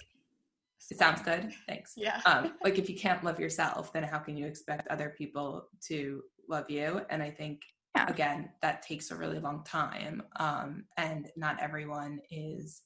[0.90, 1.52] it sounds good.
[1.68, 1.94] Thanks.
[1.96, 2.20] Yeah.
[2.26, 6.22] um, like if you can't love yourself, then how can you expect other people to
[6.48, 7.02] love you?
[7.10, 7.60] And I think
[7.96, 8.08] Yeah.
[8.08, 10.22] again, that takes a really long time.
[10.36, 12.82] Um, and not everyone is,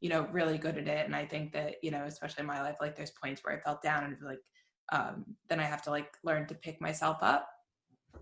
[0.00, 1.06] you know, really good at it.
[1.06, 3.60] And I think that, you know, especially in my life, like there's points where I
[3.60, 4.40] felt down and like
[4.92, 7.48] um, then I have to like learn to pick myself up.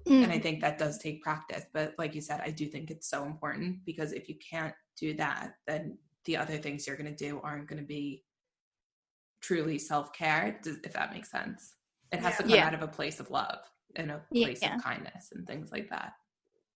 [0.06, 0.30] And Mm.
[0.30, 1.64] I think that does take practice.
[1.72, 5.14] But like you said, I do think it's so important because if you can't do
[5.14, 8.22] that, then the other things you're going to do aren't going to be
[9.40, 11.74] truly self care, if that makes sense.
[12.12, 12.36] It has Yeah.
[12.36, 12.66] to come Yeah.
[12.66, 13.58] out of a place of love.
[13.96, 14.76] and a place Yeah.
[14.76, 16.12] of kindness and things like that.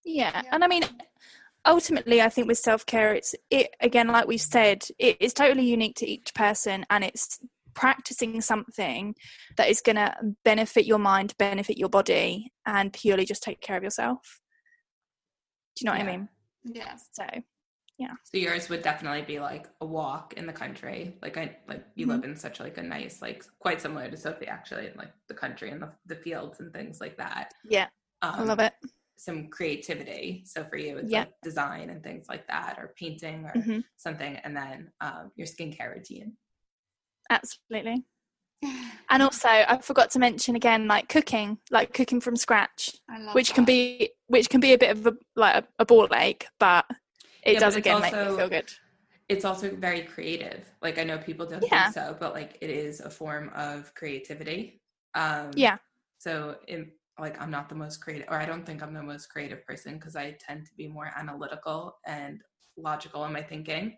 [0.04, 0.50] yeah Yeah.
[0.52, 0.82] and i mean
[1.66, 5.94] ultimately i think with self-care it's it again like we've said it is totally unique
[5.96, 7.38] to each person and it's
[7.74, 9.14] practicing something
[9.58, 13.76] that is going to benefit your mind benefit your body and purely just take care
[13.76, 14.40] of yourself
[15.76, 16.28] do you know what i mean
[16.64, 16.96] Yeah.
[17.12, 17.24] so
[18.24, 21.18] So yours would definitely be like a walk in the country.
[21.20, 24.46] Like I like you live in such like a nice, like quite similar to Sophie
[24.46, 27.52] actually, in like the country and the, the fields and things like that.
[27.68, 27.88] yeah
[28.22, 28.72] Um, i love it
[29.18, 30.44] Some creativity.
[30.46, 31.20] So for you, it's Yeah.
[31.20, 33.84] like design and things like that, or painting or Mhm.
[33.96, 36.36] something, and then um, your skincare routine.
[37.30, 38.04] absolutely
[39.10, 43.34] and also i forgot to mention again like cooking like cooking from scratch I love
[43.34, 46.46] which can be which can be a bit of a like a, a ball ache
[46.58, 46.84] but
[47.44, 48.70] it Yeah, does again make me feel good
[49.28, 50.70] It's also very creative.
[50.82, 51.84] Like I know people don't Yeah.
[51.84, 54.80] think so, but like it is a form of creativity.
[55.14, 55.78] Um, yeah
[56.18, 59.26] So, in, like, I'm not the most creative, or I don't think I'm the most
[59.26, 62.40] creative person because I tend to be more analytical and
[62.76, 63.96] logical in my thinking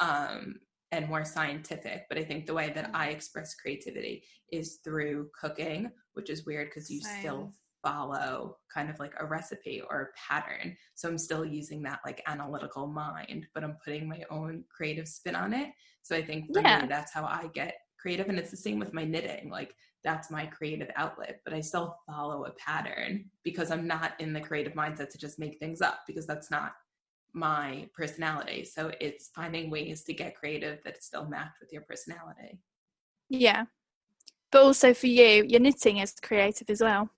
[0.00, 0.56] um,
[0.92, 2.06] and more scientific.
[2.08, 6.68] But I think the way that I express creativity is through cooking, which is weird
[6.68, 7.52] because you still.
[7.82, 10.76] Follow kind of like a recipe or a pattern.
[10.94, 15.34] So I'm still using that like analytical mind, but I'm putting my own creative spin
[15.36, 15.70] on it.
[16.02, 16.82] So I think for Yeah.
[16.82, 18.28] me, that's how I get creative.
[18.28, 19.50] And it's the same with my knitting.
[19.50, 24.32] Like that's my creative outlet, but I still follow a pattern because I'm not in
[24.32, 26.72] the creative mindset to just make things up because that's not
[27.32, 28.64] my personality.
[28.64, 32.58] So it's finding ways to get creative that still match with your personality.
[33.28, 33.64] Yeah.
[34.52, 37.10] But also for you, your knitting is creative as well.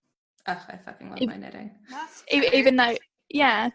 [0.48, 1.70] Ugh, I fucking love If- my knitting.
[1.90, 2.96] That's E- Even though,
[3.28, 3.70] yeah,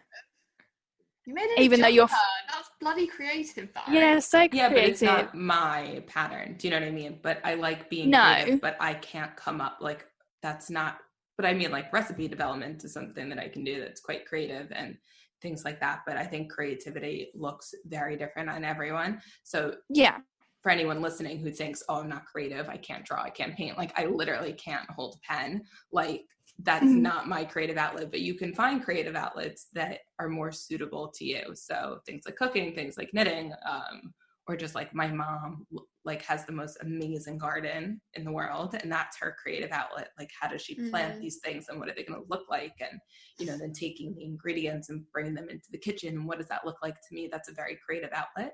[1.24, 3.92] you made it even though you're that's bloody creative though.
[3.92, 4.54] yeah, so creative.
[4.56, 6.56] Yeah, but it's not my pattern.
[6.58, 7.20] Do you know what I mean?
[7.22, 8.22] But I like being No.
[8.34, 10.04] creative, but I can't come up like
[10.42, 10.98] that's not
[11.36, 14.70] but I mean like recipe development is something that I can do that's quite creative
[14.70, 14.96] and
[15.42, 16.02] things like that.
[16.06, 19.20] But I think creativity looks very different on everyone.
[19.42, 20.18] So Yeah,
[20.62, 22.68] for anyone listening who thinks, "Oh, I'm not creative.
[22.68, 23.20] I can't draw.
[23.22, 25.64] I can't paint." Like I literally can't hold a pen.
[25.90, 26.24] Like
[26.60, 27.00] that's Mhm.
[27.00, 28.10] not my creative outlet.
[28.10, 31.54] But you can find creative outlets that are more suitable to you.
[31.54, 34.14] So things like cooking, things like knitting, um,
[34.46, 35.66] or just like my mom
[36.04, 40.10] like has the most amazing garden in the world, and that's her creative outlet.
[40.18, 41.20] Like how does she plant Mhm.
[41.22, 42.74] these things, and what are they going to look like?
[42.80, 43.00] And
[43.38, 46.14] you know, then taking the ingredients and bringing them into the kitchen.
[46.16, 47.26] And what does that look like to me?
[47.32, 48.52] That's a very creative outlet.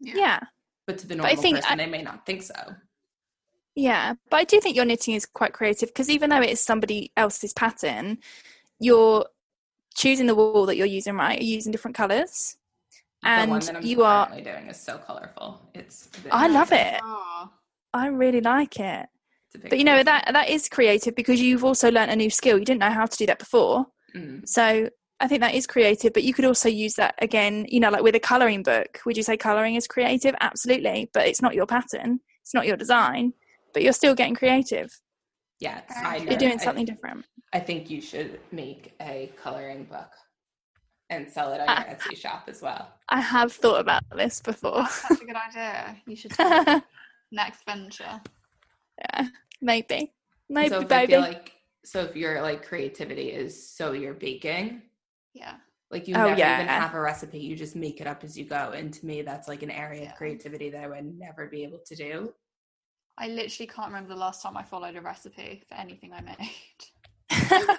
[0.00, 0.40] yeah,
[0.86, 2.76] But to the But I normal think person, I- they may not think so.
[3.74, 4.14] Yeah.
[4.30, 7.12] But I do think your knitting is quite creative because even though it is somebody
[7.16, 8.18] else's pattern,
[8.78, 9.26] you're
[9.94, 11.40] choosing the wool that you're using, right?
[11.40, 12.56] You're using different colours.
[13.22, 15.60] the one And that I'm you are- doing is so colorful.
[15.74, 16.84] It's a bit I love crazy.
[16.84, 17.00] it.
[17.02, 17.50] Oh,
[17.92, 19.06] I really like it.
[19.54, 20.04] It's a But you know crazy.
[20.04, 22.58] that that is creative because you've also learnt a new skill.
[22.58, 23.86] You didn't know how to do that before.
[24.14, 24.46] Mm.
[24.48, 27.88] So I think that is creative, but you could also use that again, you know,
[27.90, 29.00] like with a colouring book.
[29.06, 30.34] Would you say colouring is creative?
[30.40, 31.08] Absolutely.
[31.14, 33.32] But it's not your pattern, it's not your design,
[33.74, 34.98] but you're still getting creative.
[35.60, 36.22] Yeah, Very side.
[36.22, 37.26] You're note, doing I- something different.
[37.52, 40.10] I think you should make a coloring book
[41.10, 42.88] and sell it on your Etsy shop as well.
[43.10, 44.82] I have thought about this before.
[44.82, 45.96] that's a good idea.
[46.06, 46.80] You should do yeah,
[47.32, 48.20] next venture.
[48.98, 49.28] Yeah,
[49.60, 50.12] maybe.
[50.48, 51.12] Maybe, so if I baby.
[51.12, 51.52] feel like
[51.84, 54.82] so if your like creativity is so you're baking,
[55.34, 55.54] Yeah.
[55.90, 58.46] like you Oh, never even have a recipe, you just make it up as you
[58.46, 58.70] go.
[58.74, 60.10] And to me, that's like an area Yeah.
[60.10, 62.32] of creativity that I would never be able to do.
[63.18, 66.38] I literally can't remember the last time I followed a recipe for anything I made.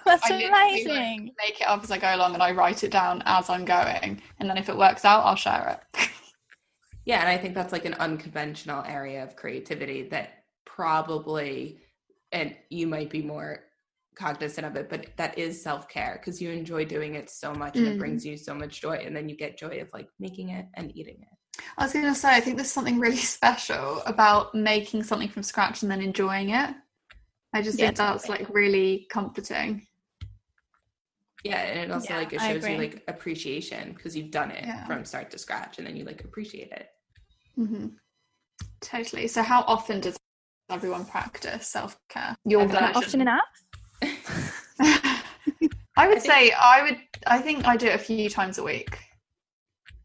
[0.06, 1.36] That's I literally, like, amazing.
[1.46, 4.22] make it up as I go along and I write it down as I'm going.
[4.40, 6.10] And then if it works out, I'll share it.
[7.06, 11.80] Yeah, and I think that's like an unconventional area of creativity that probably,
[12.32, 13.60] and you might be more
[14.16, 17.78] cognizant of it, but that is self care because you enjoy doing it so much
[17.78, 18.00] and it Mm.
[18.00, 18.94] brings you so much joy.
[19.06, 21.35] And then you get joy of like making it and eating it.
[21.78, 25.44] I was going to say, I think there's something really special about making something from
[25.44, 26.76] scratch and then enjoying it.
[27.54, 29.88] I just Yeah, think that's like really comforting.
[31.44, 34.66] Yeah, and it also Yeah, like it shows you like appreciation because you've done it
[34.66, 34.86] Yeah.
[34.86, 36.90] from start to scratch and then you like appreciate it.
[37.58, 37.88] Mm-hmm.
[38.82, 39.28] Totally.
[39.28, 40.18] So, how often does
[40.70, 42.36] everyone practice self care?
[42.46, 43.44] Your I've done it Often enough.
[45.98, 46.98] I would I think- say I would.
[47.28, 48.98] I think I do it a few times a week,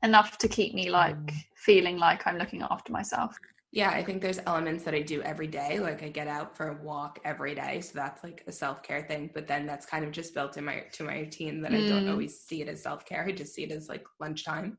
[0.02, 3.36] enough to keep me like feeling like I'm looking after myself.
[3.72, 5.78] Yeah, I think there's elements that I do every day.
[5.78, 9.02] Like I get out for a walk every day, so that's like a self care
[9.02, 9.30] thing.
[9.32, 12.06] But then that's kind of just built in my to my routine that I don't
[12.06, 12.10] Mm.
[12.10, 13.24] always see it as self care.
[13.24, 14.78] I just see it as like lunchtime.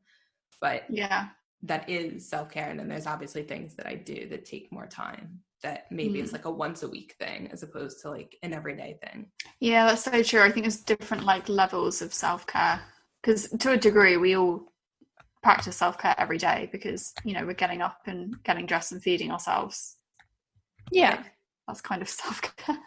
[0.60, 1.28] But Yeah,
[1.64, 5.40] that is self-care and then there's obviously things that i do that take more time
[5.62, 6.24] that maybe Mm.
[6.24, 9.86] is like a once a week thing as opposed to like an everyday thing Yeah,
[9.86, 10.42] that's so true.
[10.42, 12.80] I think there's different like levels of self care
[13.22, 14.71] because to a degree we all
[15.42, 19.02] practice self care every day because you know we're getting up and getting dressed and
[19.02, 19.96] feeding ourselves.
[20.90, 21.22] Yeah.
[21.68, 22.78] That's kind of self care.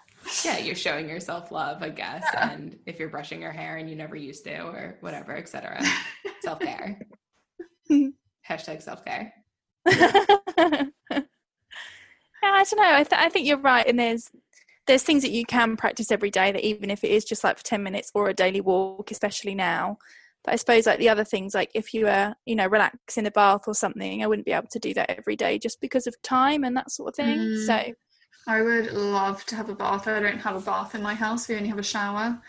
[0.43, 2.49] yeah you're showing yourself love i guess Yeah.
[2.51, 5.79] and if you're brushing your hair and you never used to or whatever etc
[6.41, 6.99] self-care
[8.49, 9.31] hashtag self-care
[9.85, 12.95] yeah, I don't know.
[12.95, 14.31] I, th- I think you're right, and there's
[14.87, 17.57] there's things that you can practice every day that even if it is just like
[17.57, 19.97] for 10 minutes or a daily walk especially now
[20.45, 23.25] but i suppose like the other things like if you were you know relax in
[23.25, 26.07] a bath or something i wouldn't be able to do that every day just because
[26.07, 27.65] of time and that sort of thing Mm.
[27.65, 27.93] so
[28.47, 30.07] I would love to have a bath.
[30.07, 31.47] I don't have a bath in my house.
[31.47, 32.39] We only have a shower.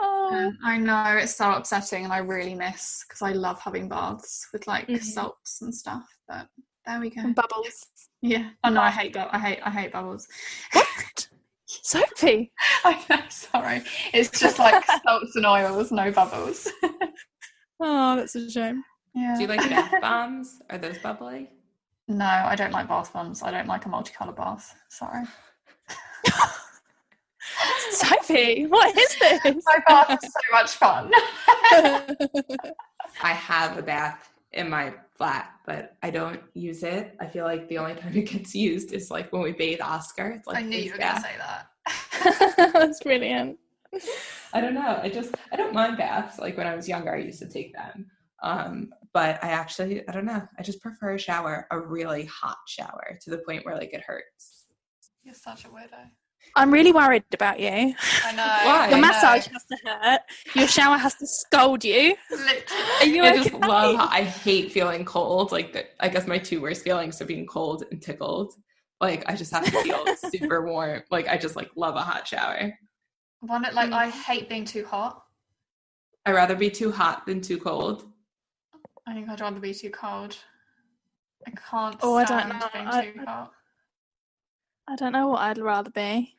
[0.00, 3.86] oh, Um, I know it's so upsetting, and I really miss because I love having
[3.86, 5.02] baths with like Mhm.
[5.04, 6.08] salts and stuff.
[6.26, 6.48] But
[6.86, 7.20] there we go.
[7.20, 7.86] and bubbles
[8.22, 8.48] Yeah.
[8.64, 10.26] Oh no, I hate bu- I hate I hate bubbles.
[10.72, 11.28] what
[11.66, 12.50] sophie
[12.82, 13.20] I know.
[13.28, 13.82] Sorry,
[14.14, 16.66] it's just like salts and oils, no bubbles.
[17.82, 18.82] oh that's a shame
[19.14, 19.34] Yeah.
[19.36, 21.50] do you like bath bombs are those bubbly
[22.08, 23.42] No, I don't like bath bombs.
[23.42, 24.74] I don't like a multicolour bath.
[24.88, 25.24] Sorry.
[27.90, 31.10] sophie what is this My bath is so much fun.
[33.22, 37.14] I have a bath in my flat, but I don't use it.
[37.20, 40.28] I feel like the only time it gets used is like when we bathe Oscar.
[40.30, 41.66] It's like I knew his you were going to say that.
[42.72, 43.58] that's brilliant
[44.52, 44.98] I don't know.
[45.02, 46.38] I just I don't mind baths.
[46.38, 48.06] Like when I was younger, I used to take them.
[48.42, 50.42] Um, but I actually I don't know.
[50.58, 54.02] I just prefer a shower, a really hot shower, to the point where like it
[54.02, 54.66] hurts.
[55.22, 56.10] You're such a weirdo.
[56.56, 58.42] i'm really worried about you I know.
[58.66, 58.88] Why?
[58.88, 60.20] your I massage has to hurt
[60.56, 62.58] your shower has to scold you Literally.
[63.00, 63.66] Are you I just okay?
[63.68, 63.96] love.
[64.00, 65.52] I hate feeling cold.
[65.52, 68.54] Like the, I guess my two worst feelings are being cold and tickled.
[69.00, 71.02] Like I just have to feel super warm.
[71.12, 72.72] Like I just like love a hot shower.
[73.42, 74.20] One like I hmm.
[74.20, 75.24] hate being too hot.
[76.24, 78.04] I'd rather be too hot than too cold.
[79.06, 80.36] I think I'd rather be too cold.
[81.46, 82.68] I can't Oh, I don't know.
[82.72, 83.52] being I- too hot.
[84.86, 86.34] I don't know what I'd rather be.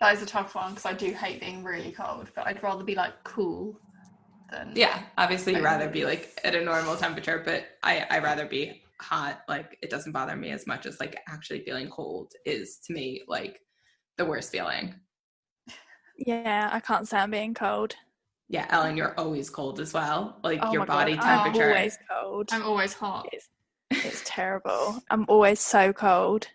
[0.00, 2.84] That is a tough one because I do hate being really cold, but I'd rather
[2.84, 3.78] be like cool
[4.50, 8.46] than Yeah, obviously you'd rather be like at a normal temperature, but I I rather
[8.46, 9.42] be hot.
[9.48, 13.22] Like it doesn't bother me as much as like actually feeling cold is to me
[13.26, 13.60] like
[14.16, 14.94] the worst feeling.
[16.18, 17.94] Yeah, I can't stand being cold.
[18.48, 20.38] Yeah, Ellen, you're always cold as well.
[20.42, 21.70] Like Oh your my body God, I'm temperature.
[21.70, 22.48] always cold.
[22.50, 23.28] I'm always hot.
[23.32, 23.48] It's,
[23.90, 25.02] it's terrible.
[25.10, 26.48] I'm always so cold.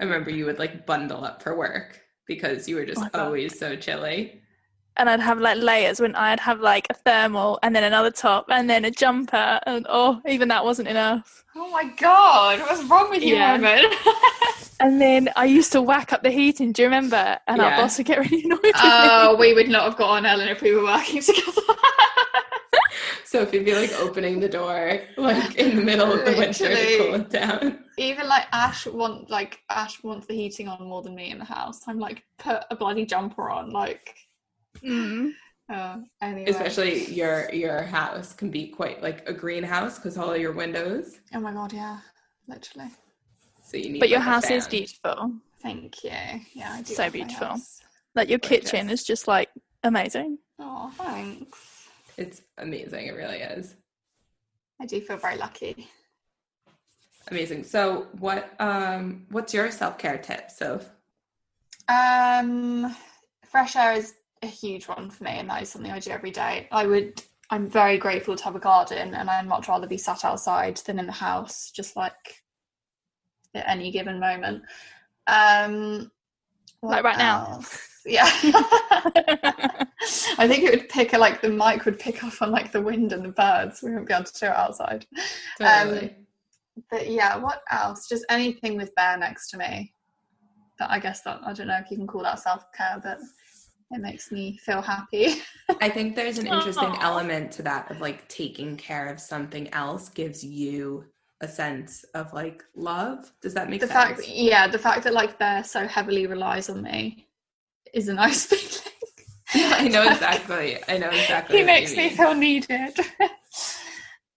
[0.00, 3.10] I remember you would like bundle up for work because you were just Oh my
[3.10, 3.26] God.
[3.26, 4.39] always so chilly.
[5.00, 8.44] And I'd have like layers when I'd have like a thermal and then another top
[8.50, 11.42] and then a jumper and oh even that wasn't enough.
[11.56, 13.56] Oh my god, what's wrong with you, Yeah.
[13.56, 13.90] woman?
[14.82, 17.38] And then I used to whack up the heating, do you remember?
[17.46, 19.38] And our boss would get really annoyed oh, me.
[19.48, 21.62] we would not have got on Ellen if we were working together.
[23.24, 26.66] So if you'd be like opening the door like in the middle of the winter
[26.68, 27.84] to cool it down.
[27.96, 31.44] Even like Ash want like Ash wants the heating on more than me in the
[31.44, 31.82] house.
[31.86, 34.16] I'm like put a bloody jumper on, like
[34.84, 35.32] Mm.
[35.72, 36.50] uh, anyway.
[36.50, 41.20] Especially your your house can be quite like a greenhouse because all your windows.
[41.34, 41.98] Oh my god, yeah,
[42.48, 42.90] literally.
[43.62, 45.34] So you need But your like, a house is beautiful.
[45.62, 46.10] Thank you.
[46.54, 46.94] Yeah, I do.
[46.94, 47.46] So beautiful.
[47.48, 47.82] house.
[48.14, 48.70] Like your Gorgeous.
[48.70, 49.50] kitchen is just like
[49.84, 50.38] amazing.
[50.58, 51.88] Oh, thanks.
[52.16, 53.06] It's amazing.
[53.06, 53.76] It really is.
[54.80, 55.88] I do feel very lucky.
[57.30, 57.64] Amazing.
[57.64, 60.50] So what um what's your self-care tip?
[60.50, 60.80] So
[61.88, 62.94] Um,
[63.44, 66.30] fresh air is a huge one for me, and that is something I do every
[66.30, 66.68] day.
[66.72, 67.22] I would.
[67.50, 70.98] I'm very grateful to have a garden, and I'd much rather be sat outside than
[70.98, 72.42] in the house, just like
[73.54, 74.62] at any given moment.
[75.26, 76.10] Um,
[76.82, 77.60] Like right now.
[78.06, 78.24] Yeah.
[80.38, 83.12] I think it would pick like the mic would pick up on like the wind
[83.12, 83.82] and the birds.
[83.82, 85.06] We wouldn't be able to do it outside.
[85.58, 86.16] totally.
[86.90, 88.08] But yeah, what else?
[88.08, 89.92] Just anything with bear next to me.
[90.78, 93.18] That I guess that I don't know if you can call that self care, but
[93.90, 95.42] it makes me feel happy.
[95.80, 96.98] I think there's an interesting Aw.
[97.00, 101.04] element to that of like taking care of something else gives you
[101.40, 103.32] a sense of like love.
[103.40, 104.20] Does that make the sense?
[104.20, 107.26] fact, yeah, the fact that like bear so heavily relies on me
[107.92, 108.86] is a nice feeling.
[109.74, 110.78] I know exactly.
[110.86, 111.58] I know exactly.
[111.58, 112.94] he makes me feel needed.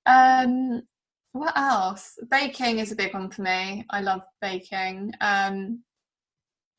[0.08, 0.82] um,
[1.34, 2.18] what else?
[2.32, 3.86] Baking is a big one for me.
[3.92, 5.14] I love baking.
[5.22, 5.84] Um,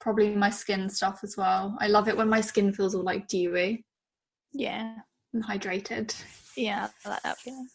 [0.05, 1.77] probably my skin stuff as well.
[1.81, 3.87] I love it when my skin feels all like dewy
[4.53, 4.97] yeah.
[5.33, 6.15] and hydrated.
[6.57, 7.67] Yeah, I like that feeling.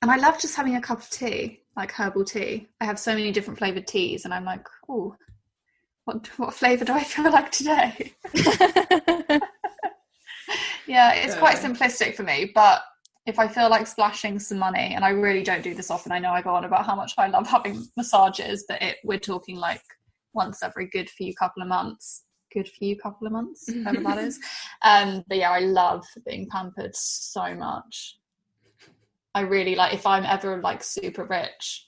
[0.00, 2.68] And I love just having a cup of tea, like herbal tea.
[2.80, 5.14] I have so many different flavored teas, and I'm like, oh,
[6.06, 8.14] what what flavor do I feel like today?
[10.86, 12.80] yeah, it's quite simplistic for me, but
[13.26, 16.18] if I feel like splashing some money, and I really don't do this often, I
[16.18, 19.56] know I go on about how much I love having massages, but it we're talking
[19.56, 19.82] like
[20.38, 22.24] once every good few couple of months.
[22.54, 24.38] Good few couple of months, whatever that is.
[24.82, 28.16] Um, but yeah, I love being pampered so much.
[29.34, 31.86] I really like if I'm ever like super rich,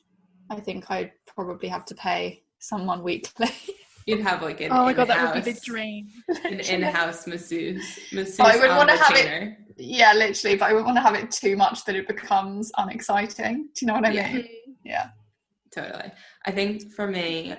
[0.51, 3.49] I think I'd probably have to pay someone weekly.
[4.07, 6.09] You'd have like an oh my god, that would be the in-house- dream.
[6.45, 10.87] An in-house masseuse, masseuse I would on wanna have it- yeah, literally, but I wouldn't
[10.89, 13.69] want to have it too much that it becomes unexciting.
[13.75, 14.33] Do you know what I Yeah.
[14.33, 14.49] mean?
[14.85, 15.07] Yeah.
[15.73, 16.11] Totally.
[16.45, 17.55] I think for me,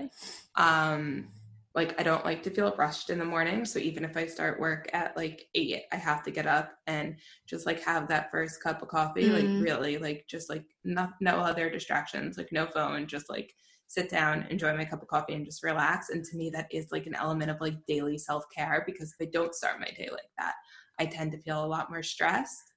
[0.55, 1.29] um,
[1.73, 3.63] like I don't like to feel rushed in the morning.
[3.63, 7.15] So even if I start work at like eight, I have to get up and
[7.47, 9.23] just like have that first cup of coffee.
[9.23, 9.33] Mm.
[9.33, 13.53] Like really, like just like no no other distractions, like no phone, just like
[13.87, 16.09] sit down, enjoy my cup of coffee, and just relax.
[16.09, 19.25] And to me, that is like an element of like daily self care because if
[19.25, 20.55] I don't start my day like that,
[20.99, 22.70] I tend to feel a lot more stressed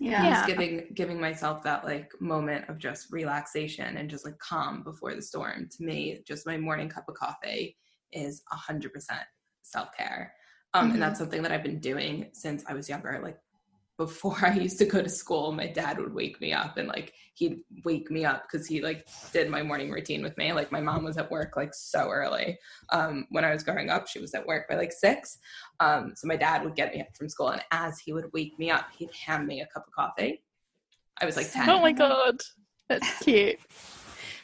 [0.00, 0.24] Yeah.
[0.24, 0.30] Yeah.
[0.34, 5.14] just giving giving myself that like moment of just relaxation and just like calm before
[5.14, 7.76] the storm to me just my morning cup of coffee
[8.12, 9.20] is a hundred percent
[9.62, 10.32] self-care
[10.72, 10.94] um Mhm.
[10.94, 13.38] and that's something that i've been doing since i was younger like
[14.00, 17.12] before i used to go to school my dad would wake me up and like
[17.34, 20.80] he'd wake me up because he like did my morning routine with me like my
[20.80, 22.58] mom was at work like so early
[22.90, 25.38] um when i was growing up she was at work by like six
[25.80, 28.58] um, so my dad would get me up from school, and as he would wake
[28.58, 30.44] me up, he'd hand me a cup of coffee.
[31.20, 32.40] I was like "Oh my god,
[32.88, 33.58] that's cute.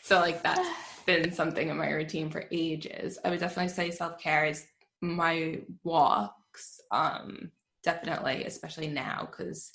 [0.02, 0.68] so like that's
[1.04, 3.18] been something in my routine for ages.
[3.24, 4.66] I would definitely say self care is
[5.02, 6.80] my walks.
[6.90, 7.52] Um,
[7.86, 9.72] definitely, especially now because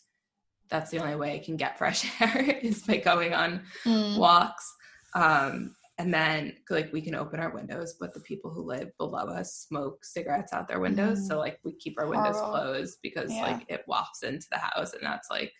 [0.69, 4.17] that's the only way I can get fresh air is by going on Mm.
[4.17, 4.71] walks.
[5.15, 9.25] Um, and then like we can open our windows, but the people who live below
[9.39, 11.19] us smoke cigarettes out their windows.
[11.19, 11.27] Mm.
[11.27, 12.59] So like we keep our windows Horrible.
[12.59, 13.43] closed because Yeah.
[13.43, 15.51] like it wafts into the house and that's like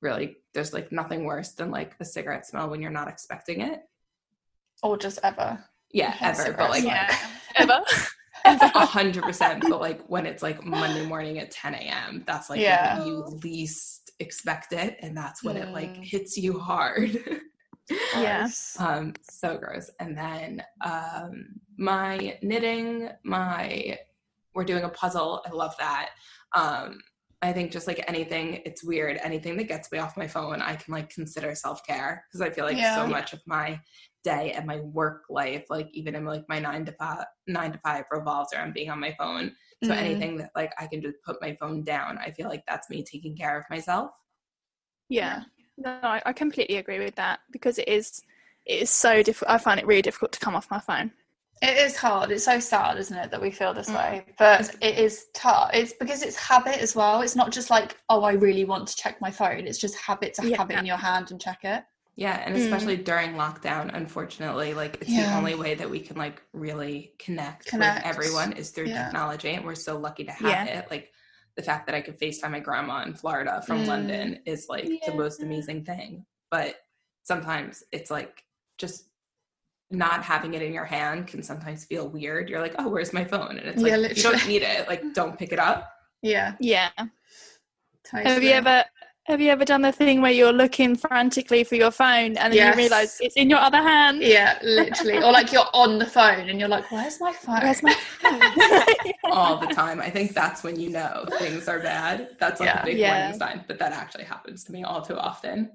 [0.00, 3.80] really there's like nothing worse than like a cigarette smell when you're not expecting it.
[4.82, 5.62] Or just ever.
[5.92, 6.52] Yeah, Yeah, ever.
[6.56, 7.14] But like Yeah,
[7.56, 7.80] ever.
[8.74, 9.64] a hundred percent.
[9.68, 13.02] But like when it's like Monday morning at 10 a.m., that's like Yeah.
[13.04, 16.04] you least expect it, and that's when it like Mm.
[16.04, 17.18] hits you hard.
[18.16, 18.76] yes.
[18.80, 21.46] Um so gross and then um
[21.78, 23.98] my knitting my
[24.54, 26.10] we're doing a puzzle i love that
[26.54, 26.98] um
[27.40, 30.74] i think just like anything it's weird anything that gets me off my phone i
[30.74, 32.94] can like consider self-care because i feel like Yeah.
[32.96, 33.78] so much of my
[34.24, 37.78] day and my work life like even in like my nine to five nine to
[37.78, 39.52] five revolves around being on my phone
[39.84, 39.98] so Mm.
[39.98, 43.02] anything that like i can just put my phone down i feel like that's me
[43.04, 44.10] taking care of myself
[45.08, 45.42] Yeah.
[45.76, 48.22] No, I, I completely agree with that because it is
[48.66, 49.50] it is so difficult.
[49.50, 51.12] I find it really difficult to come off my phone.
[51.62, 52.30] It is hard.
[52.30, 53.96] It's so sad, isn't it, that we feel this Mm.
[53.96, 54.24] way?
[54.38, 55.70] But it is tough.
[55.72, 57.22] It's because it's habit as well.
[57.22, 59.66] It's not just like, oh, I really want to check my phone.
[59.66, 60.56] It's just habit to Yeah.
[60.58, 61.84] have it in your hand and check it.
[62.18, 62.64] Yeah, and Mm.
[62.64, 67.66] especially during lockdown, unfortunately, like it's the only way that we can like really connect,
[67.68, 68.04] Connect.
[68.04, 69.04] with everyone is through Yeah.
[69.04, 70.80] technology, and we're so lucky to have Yeah.
[70.80, 70.90] it.
[70.90, 71.12] Like
[71.54, 73.86] the fact that I could FaceTime my grandma in Florida from Mm.
[73.86, 76.26] London is like the most amazing thing.
[76.50, 76.74] But
[77.22, 78.42] sometimes it's like
[78.78, 79.10] just
[79.92, 82.48] not having it in your hand can sometimes feel weird.
[82.48, 83.58] You're like, oh, where's my phone?
[83.58, 84.88] And it's like Yeah, you don't need it.
[84.88, 85.92] Like, don't pick it up.
[86.22, 86.56] Yeah.
[86.58, 86.90] Yeah.
[88.02, 88.28] Totally.
[88.34, 88.84] Have you ever
[89.28, 92.54] have you ever done the thing where you're looking frantically for your phone and then
[92.54, 92.74] Yes.
[92.76, 94.22] you realise it's in your other hand?
[94.22, 95.18] Yeah, literally.
[95.18, 97.60] or like you're on the phone and you're like, where's my phone?
[97.62, 98.52] Where's my phone?
[99.30, 100.00] all the time.
[100.00, 102.36] I think that's when you know things are bad.
[102.40, 102.82] That's like Yeah.
[102.82, 103.18] a big Yeah.
[103.20, 105.70] warning sign, but that actually happens to me all too often.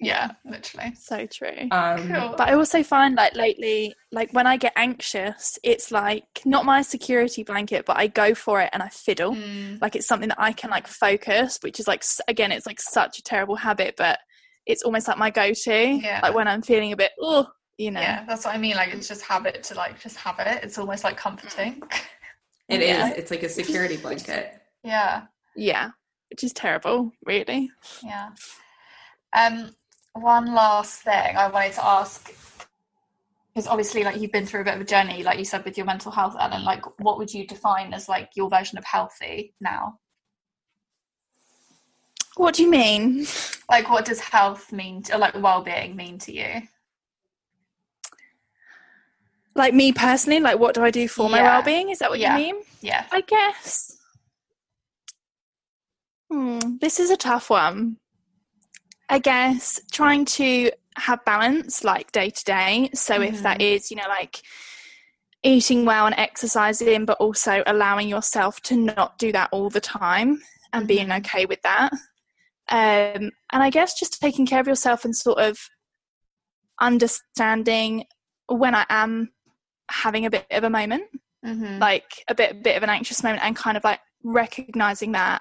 [0.00, 0.94] Yeah, literally.
[0.96, 1.68] so true.
[1.70, 2.34] Um, Cool.
[2.36, 6.82] But I also find like lately, like when I get anxious, it's like not my
[6.82, 9.34] security blanket, but I go for it and I fiddle.
[9.34, 9.80] Mm.
[9.80, 13.18] Like it's something that I can like focus, which is like again, it's like such
[13.18, 14.18] a terrible habit, but
[14.66, 15.72] it's almost like my go-to.
[16.02, 16.20] Yeah.
[16.22, 18.00] Like when I'm feeling a bit, oh, you know.
[18.00, 18.76] Yeah, that's what I mean.
[18.76, 20.62] Like it's just habit to like just have it.
[20.62, 21.82] It's almost like comforting.
[22.68, 22.88] It is.
[22.88, 23.08] Yeah.
[23.16, 24.52] It's like a security blanket.
[24.84, 25.22] yeah,
[25.56, 25.92] Yeah,
[26.28, 27.70] which is terrible, really.
[28.04, 28.28] yeah.
[29.34, 29.70] Um,
[30.18, 32.32] one last thing I wanted to ask
[33.58, 35.76] because obviously, like you've been through a bit of a journey, like you said with
[35.76, 36.64] your mental health, Ellen.
[36.64, 39.98] Like, what would you define as like your version of healthy now?
[42.36, 43.26] What do you mean?
[43.68, 46.62] Like, what does health mean, to, or like well-being mean to you?
[49.56, 51.88] Like me personally, like what do I do for my well-being?
[51.88, 52.36] Is that what Yeah.
[52.36, 52.62] you mean?
[52.80, 53.96] Yeah, I guess.
[56.30, 57.96] Hmm, this is a tough one.
[59.08, 62.90] I guess trying to have balance like day to day.
[62.94, 63.34] So mm-hmm.
[63.34, 63.94] if that mm-hmm.
[63.94, 64.42] you know, like
[65.42, 70.42] eating well and exercising, but also allowing yourself to not do that all the time
[70.72, 70.86] and mm-hmm.
[70.86, 71.92] being okay with that.
[72.70, 75.58] Um, and I guess just taking care of yourself and sort of
[76.80, 78.04] understanding
[78.46, 79.30] when I am
[79.90, 81.04] having a bit of a moment,
[81.44, 81.78] mm-hmm.
[81.78, 85.40] like a bit, bit of an anxious moment, and kind of like recognizing that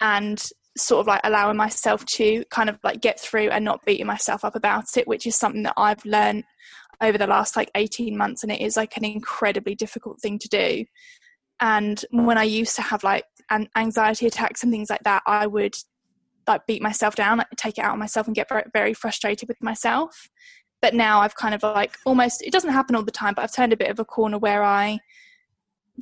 [0.00, 0.44] and
[0.76, 4.44] sort of like allowing myself to kind of like get through and not beating myself
[4.44, 6.44] up about it, which is something that I've learned
[7.00, 8.42] over the last like 18 months.
[8.42, 10.84] And it is like an incredibly difficult thing to do.
[11.60, 15.46] And when I used to have like an anxiety attacks and things like that, I
[15.46, 15.74] would
[16.46, 19.48] like beat myself down, like, take it out on myself and get very, very frustrated
[19.48, 20.28] with myself.
[20.80, 23.54] But now I've kind of like almost, it doesn't happen all the time, but I've
[23.54, 24.98] turned a bit of a corner where I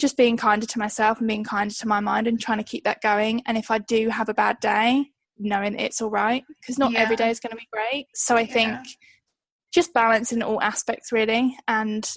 [0.01, 2.85] just being kinder to myself and being kinder to my mind and trying to keep
[2.85, 3.43] that going.
[3.47, 7.01] And if I do have a bad day, knowing it's all right, because not yeah.
[7.01, 8.07] every day is going to be great.
[8.15, 8.53] So I yeah.
[8.53, 8.79] think
[9.73, 12.11] just balancing all aspects really and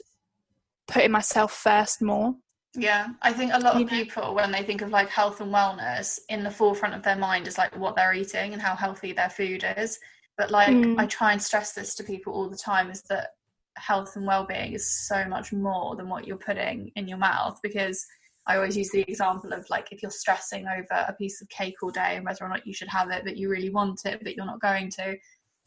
[0.87, 2.35] putting myself first more.
[2.75, 6.19] Yeah, I think a lot of people, when they think of like health and wellness,
[6.29, 9.29] in the forefront of their mind is like what they're eating and how healthy their
[9.29, 9.99] food is.
[10.37, 10.97] But like, mm.
[10.97, 13.29] I try and stress this to people all the time is that
[13.77, 18.05] health and well-being is so much more than what you're putting in your mouth because
[18.45, 21.75] I always use the example of like if you're stressing over a piece of cake
[21.81, 24.19] all day and whether or not you should have it, but you really want it,
[24.21, 25.15] but you're not going to,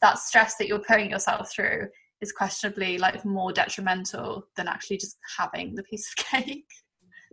[0.02, 1.88] that stress that you're putting yourself through
[2.20, 6.68] is questionably like more detrimental than actually just having the piece of cake.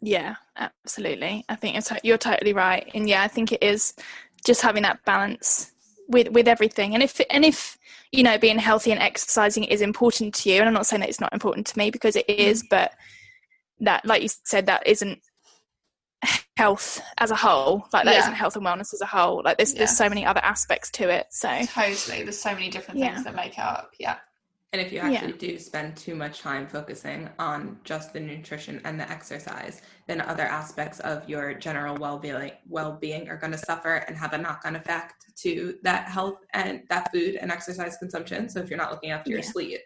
[0.01, 1.45] Yeah, absolutely.
[1.49, 3.93] I think you're, you're totally right, and yeah, I think it is
[4.45, 5.71] just having that balance
[6.08, 6.93] with with everything.
[6.93, 7.78] And if and if
[8.14, 11.10] you know being healthy and exercising is important to you and i'm not saying that
[11.10, 12.70] it's not important to me because it is mm.
[12.70, 12.93] but
[13.80, 15.20] that like you said that isn't
[16.56, 18.26] health as a whole like that yeah.
[18.26, 21.10] not health and wellness as a whole like there's there's so many other aspects to
[21.10, 23.24] it so totally there's so many different things yeah.
[23.24, 24.18] that make it up yeah
[24.74, 25.53] and if you actually yeah.
[25.53, 30.41] do spend too much time focusing on just the nutrition and the exercise, then other
[30.41, 35.26] aspects of your general well-being well-being are going to suffer and have a knock-on effect
[35.36, 38.49] to that health and that food and exercise consumption.
[38.49, 39.80] So if you're not looking after your sleep,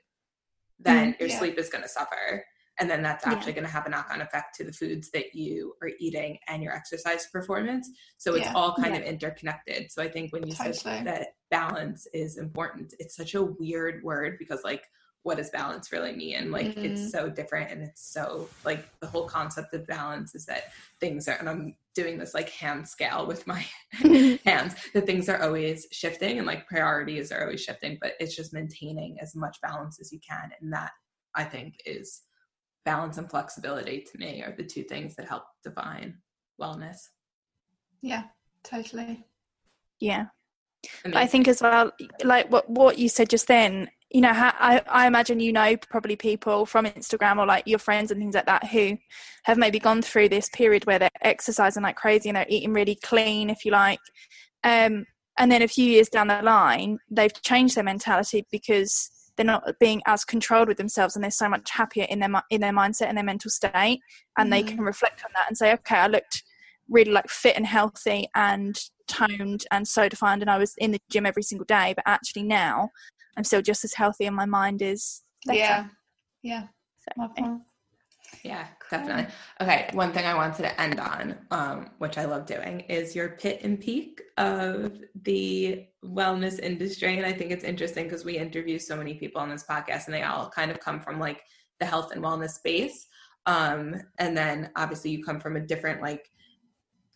[0.80, 1.40] then mm, your yeah.
[1.40, 2.46] sleep is going to suffer
[2.80, 3.56] and then that's actually yeah.
[3.56, 6.74] going to have a knock-on effect to the foods that you are eating and your
[6.74, 8.54] exercise performance so it's yeah.
[8.54, 9.02] all kind yeah.
[9.02, 10.76] of interconnected so i think when you totally.
[10.76, 14.84] said that balance is important it's such a weird word because like
[15.24, 16.86] what does balance really mean like mm-hmm.
[16.86, 20.72] it's so different and it's so like the whole concept of balance is that
[21.02, 23.66] things are and i'm doing this like hand scale with my
[24.46, 28.54] hands that things are always shifting and like priorities are always shifting but it's just
[28.54, 30.92] maintaining as much balance as you can and that
[31.36, 32.22] i think is
[32.88, 36.16] balance and flexibility to me are the two things that help define
[36.60, 37.10] wellness.
[38.02, 38.24] Yeah,
[38.64, 39.26] totally.
[40.00, 40.28] Yeah.
[41.14, 41.92] I think as well,
[42.24, 46.16] like what what you said just then, you know, I I imagine you know probably
[46.16, 48.98] people from Instagram or like your friends and things like that who
[49.44, 52.98] have maybe gone through this period where they're exercising like crazy and they're eating really
[53.04, 54.00] clean, if you like,
[54.64, 55.06] um,
[55.38, 59.64] and then a few years down the line they've changed their mentality because they're not
[59.80, 63.08] being as controlled with themselves and they're so much happier in their in their mindset
[63.08, 64.00] and their mental state
[64.38, 64.52] and mm.
[64.52, 66.44] they can reflect on that and say okay i looked
[66.90, 71.00] really like fit and healthy and toned and so defined and i was in the
[71.10, 72.90] gym every single day but actually now
[73.38, 75.58] i'm still just as healthy and my mind is better.
[75.58, 75.86] yeah
[76.44, 76.64] yeah
[77.00, 77.62] so,
[78.44, 79.28] yeah, definitely.
[79.62, 83.30] Okay, one thing I wanted to end on, um, which I love doing, is your
[83.30, 87.18] pit and peak of the wellness industry.
[87.18, 90.14] And I think it's interesting because we interview so many people on this podcast and
[90.14, 91.44] they all kind of come from like
[91.80, 93.08] the health and wellness space.
[93.46, 96.30] Um, and then obviously you come from a different like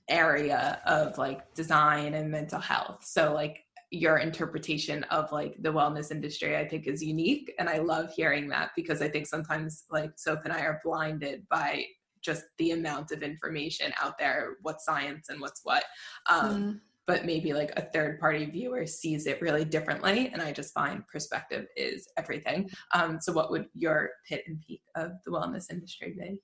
[0.09, 3.03] area of like design and mental health.
[3.03, 7.78] So like your interpretation of like the wellness industry i think is unique and i
[7.78, 11.84] love hearing that because i think sometimes like soph and i are blinded by
[12.22, 15.84] just the amount of information out there what's science and what's what
[16.30, 16.80] um, mm.
[17.06, 21.06] but maybe like a third party viewer sees it really differently and i just find
[21.08, 22.70] perspective is everything.
[22.94, 26.39] Um, so what would your pit and peak of the wellness industry be?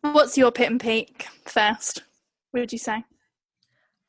[0.00, 2.02] What's your pit and peak first
[2.50, 3.04] what would you say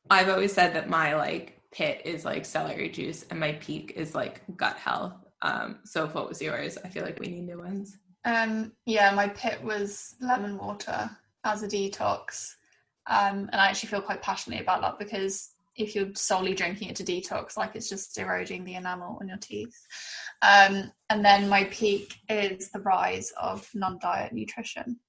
[0.09, 4.13] I've always said that my like pit is like celery juice and my peak is
[4.13, 5.13] like gut health.
[5.41, 6.77] Um, so what was yours?
[6.83, 7.97] I feel like we need new ones.
[8.25, 11.09] Um, yeah, my pit was lemon water
[11.43, 12.53] as a detox.
[13.07, 16.95] Um, and I actually feel quite passionately about that because if you're solely drinking it
[16.97, 19.75] to detox, like it's just eroding the enamel on your teeth.
[20.41, 24.99] Um, and then my peak is the rise of non diet nutrition.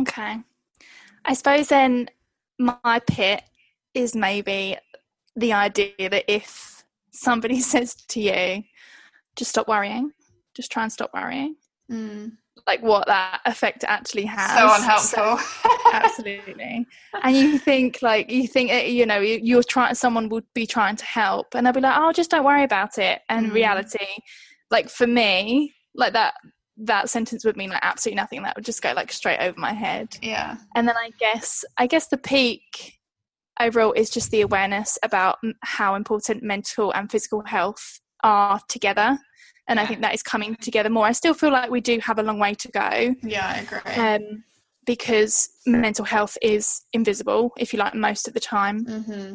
[0.00, 0.38] Okay.
[1.24, 2.08] I suppose then
[2.58, 3.42] my pit
[3.94, 4.76] is maybe
[5.34, 8.62] the idea that if somebody says to you,
[9.36, 10.12] just stop worrying,
[10.54, 11.56] just try and stop worrying,
[11.90, 12.32] Mm.
[12.66, 14.54] like what that effect actually has.
[14.54, 15.38] So unhelpful.
[15.92, 16.86] absolutely
[17.22, 20.66] and you think like you think uh, you know you- you're trying someone would be
[20.66, 23.54] trying to help and they'll be like oh just don't worry about it and Mm.
[23.54, 24.06] reality
[24.70, 26.34] like for me like that
[26.76, 29.72] that sentence would mean like absolutely nothing that would just go like straight over my
[29.72, 30.56] head yeah.
[30.74, 32.98] and then i guess i guess the peak
[33.60, 39.18] overall is just the awareness about how important mental and physical health are together
[39.68, 42.18] and i think that is coming together more i still feel like we do have
[42.18, 44.26] a long way to go Yeah, I agree.
[44.26, 44.44] um,
[44.86, 48.84] because mental health is invisible, if you like, most of the time.
[48.86, 49.34] hmm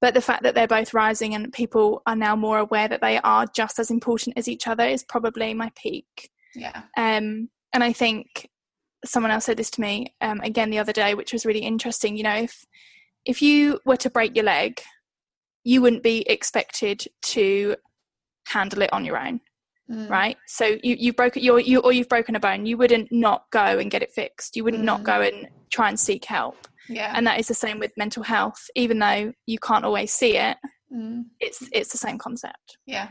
[0.00, 3.18] But the fact that they're both rising and people are now more aware that they
[3.20, 6.30] are just as important as each other is probably my peak.
[6.54, 6.82] Yeah.
[6.96, 8.48] Um, and I think
[9.04, 12.16] someone else said this to me um, again the other day, which was really interesting.
[12.16, 12.64] You know, if
[13.24, 14.80] if you were to break your leg,
[15.64, 17.76] you wouldn't be expected to
[18.48, 19.40] handle it on your own
[19.90, 20.08] Mm.
[20.08, 20.36] right?
[20.46, 23.78] So you you broke your you or you've broken a bone, you wouldn't not go
[23.78, 24.56] and get it fixed.
[24.56, 25.04] You wouldn't not Mm.
[25.04, 26.56] go and try and seek help.
[26.88, 27.12] Yeah.
[27.14, 28.70] And that is the same with mental health.
[28.74, 30.56] Even though you can't always see it,
[30.90, 31.24] Mm.
[31.38, 32.78] it's it's the same concept.
[32.86, 33.10] Yeah.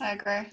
[0.00, 0.46] I agree.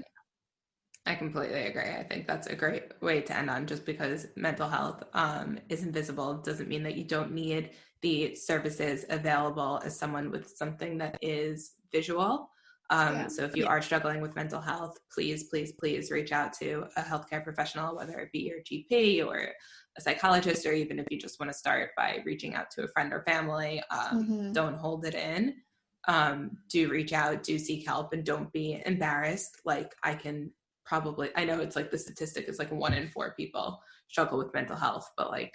[1.05, 1.89] I completely agree.
[1.89, 5.83] I think that's a great way to end on just because mental health um, is
[5.83, 7.71] invisible doesn't mean that you don't need
[8.01, 12.49] the services available as someone with something that is visual.
[12.91, 13.27] Um, Yeah.
[13.27, 17.01] So if you are struggling with mental health, please, please, please reach out to a
[17.01, 19.53] healthcare professional, whether it be your GP or
[19.97, 22.87] a psychologist, or even if you just want to start by reaching out to a
[22.89, 23.81] friend or family.
[23.89, 24.53] Um, Mhm.
[24.53, 25.61] Don't hold it in.
[26.07, 29.61] Um, do reach out, do seek help, and don't be embarrassed.
[29.65, 30.51] Like I can
[30.85, 34.53] probably i know it's like the statistic is like one in four people struggle with
[34.53, 35.53] mental health but like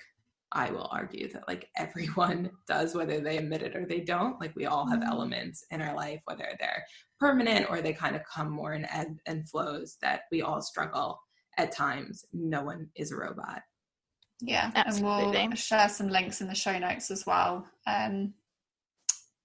[0.53, 4.55] i will argue that like everyone does whether they admit it or they don't like
[4.57, 5.09] we all have Mhm.
[5.09, 6.85] elements in our life whether they're
[7.18, 11.20] permanent or they kind of come more in ebb and flows that we all struggle
[11.59, 13.62] at times no one is a robot
[14.43, 17.66] Yeah, and we'll share some links in the show notes as well.
[17.87, 18.35] Um,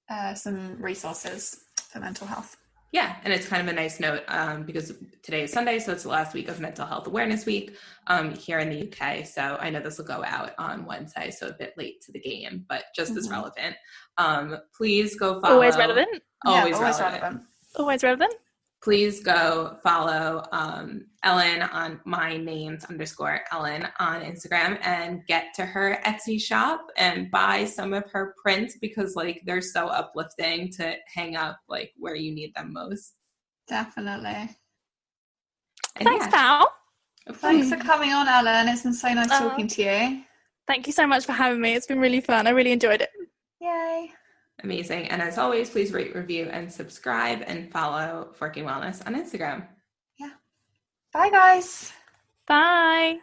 [0.09, 2.57] uh, some resources for mental health.
[2.91, 4.91] Yeah, and it's kind of a nice note um, because
[5.23, 7.77] today is Sunday, so it's the last week of Mental Health Awareness Week
[8.07, 9.25] um, here in the UK.
[9.25, 12.19] So I know this will go out on Wednesday, so a bit late to the
[12.19, 13.31] game, but just as Mhm.
[13.31, 13.75] relevant.
[14.17, 15.53] Um, please go follow.
[15.55, 16.21] Always relevant.
[16.45, 17.21] Always, yeah, always relevant.
[17.23, 17.43] relevant.
[17.77, 18.33] Always relevant.
[18.84, 25.65] Please go follow um, Ellen on my names underscore Ellen on Instagram and get to
[25.65, 30.95] her Etsy shop and buy some of her prints because like they're so uplifting to
[31.13, 33.13] hang up like where you need them most.
[33.67, 34.49] Definitely.
[35.97, 36.73] And Thanks, yeah, pal.
[37.34, 38.67] Thanks for coming on, Ellen.
[38.67, 39.49] It's been so nice Oh.
[39.49, 40.23] talking to you.
[40.67, 41.75] Thank you so much for having me.
[41.75, 42.47] It's been really fun.
[42.47, 43.09] I really enjoyed it.
[43.59, 44.11] Yay.
[44.64, 45.07] Amazing.
[45.07, 49.68] And as always, please rate, review, and subscribe and follow Forking Wellness on Instagram.
[50.20, 50.32] Yeah.
[51.14, 51.91] Bye, guys.
[52.47, 53.20] Bye.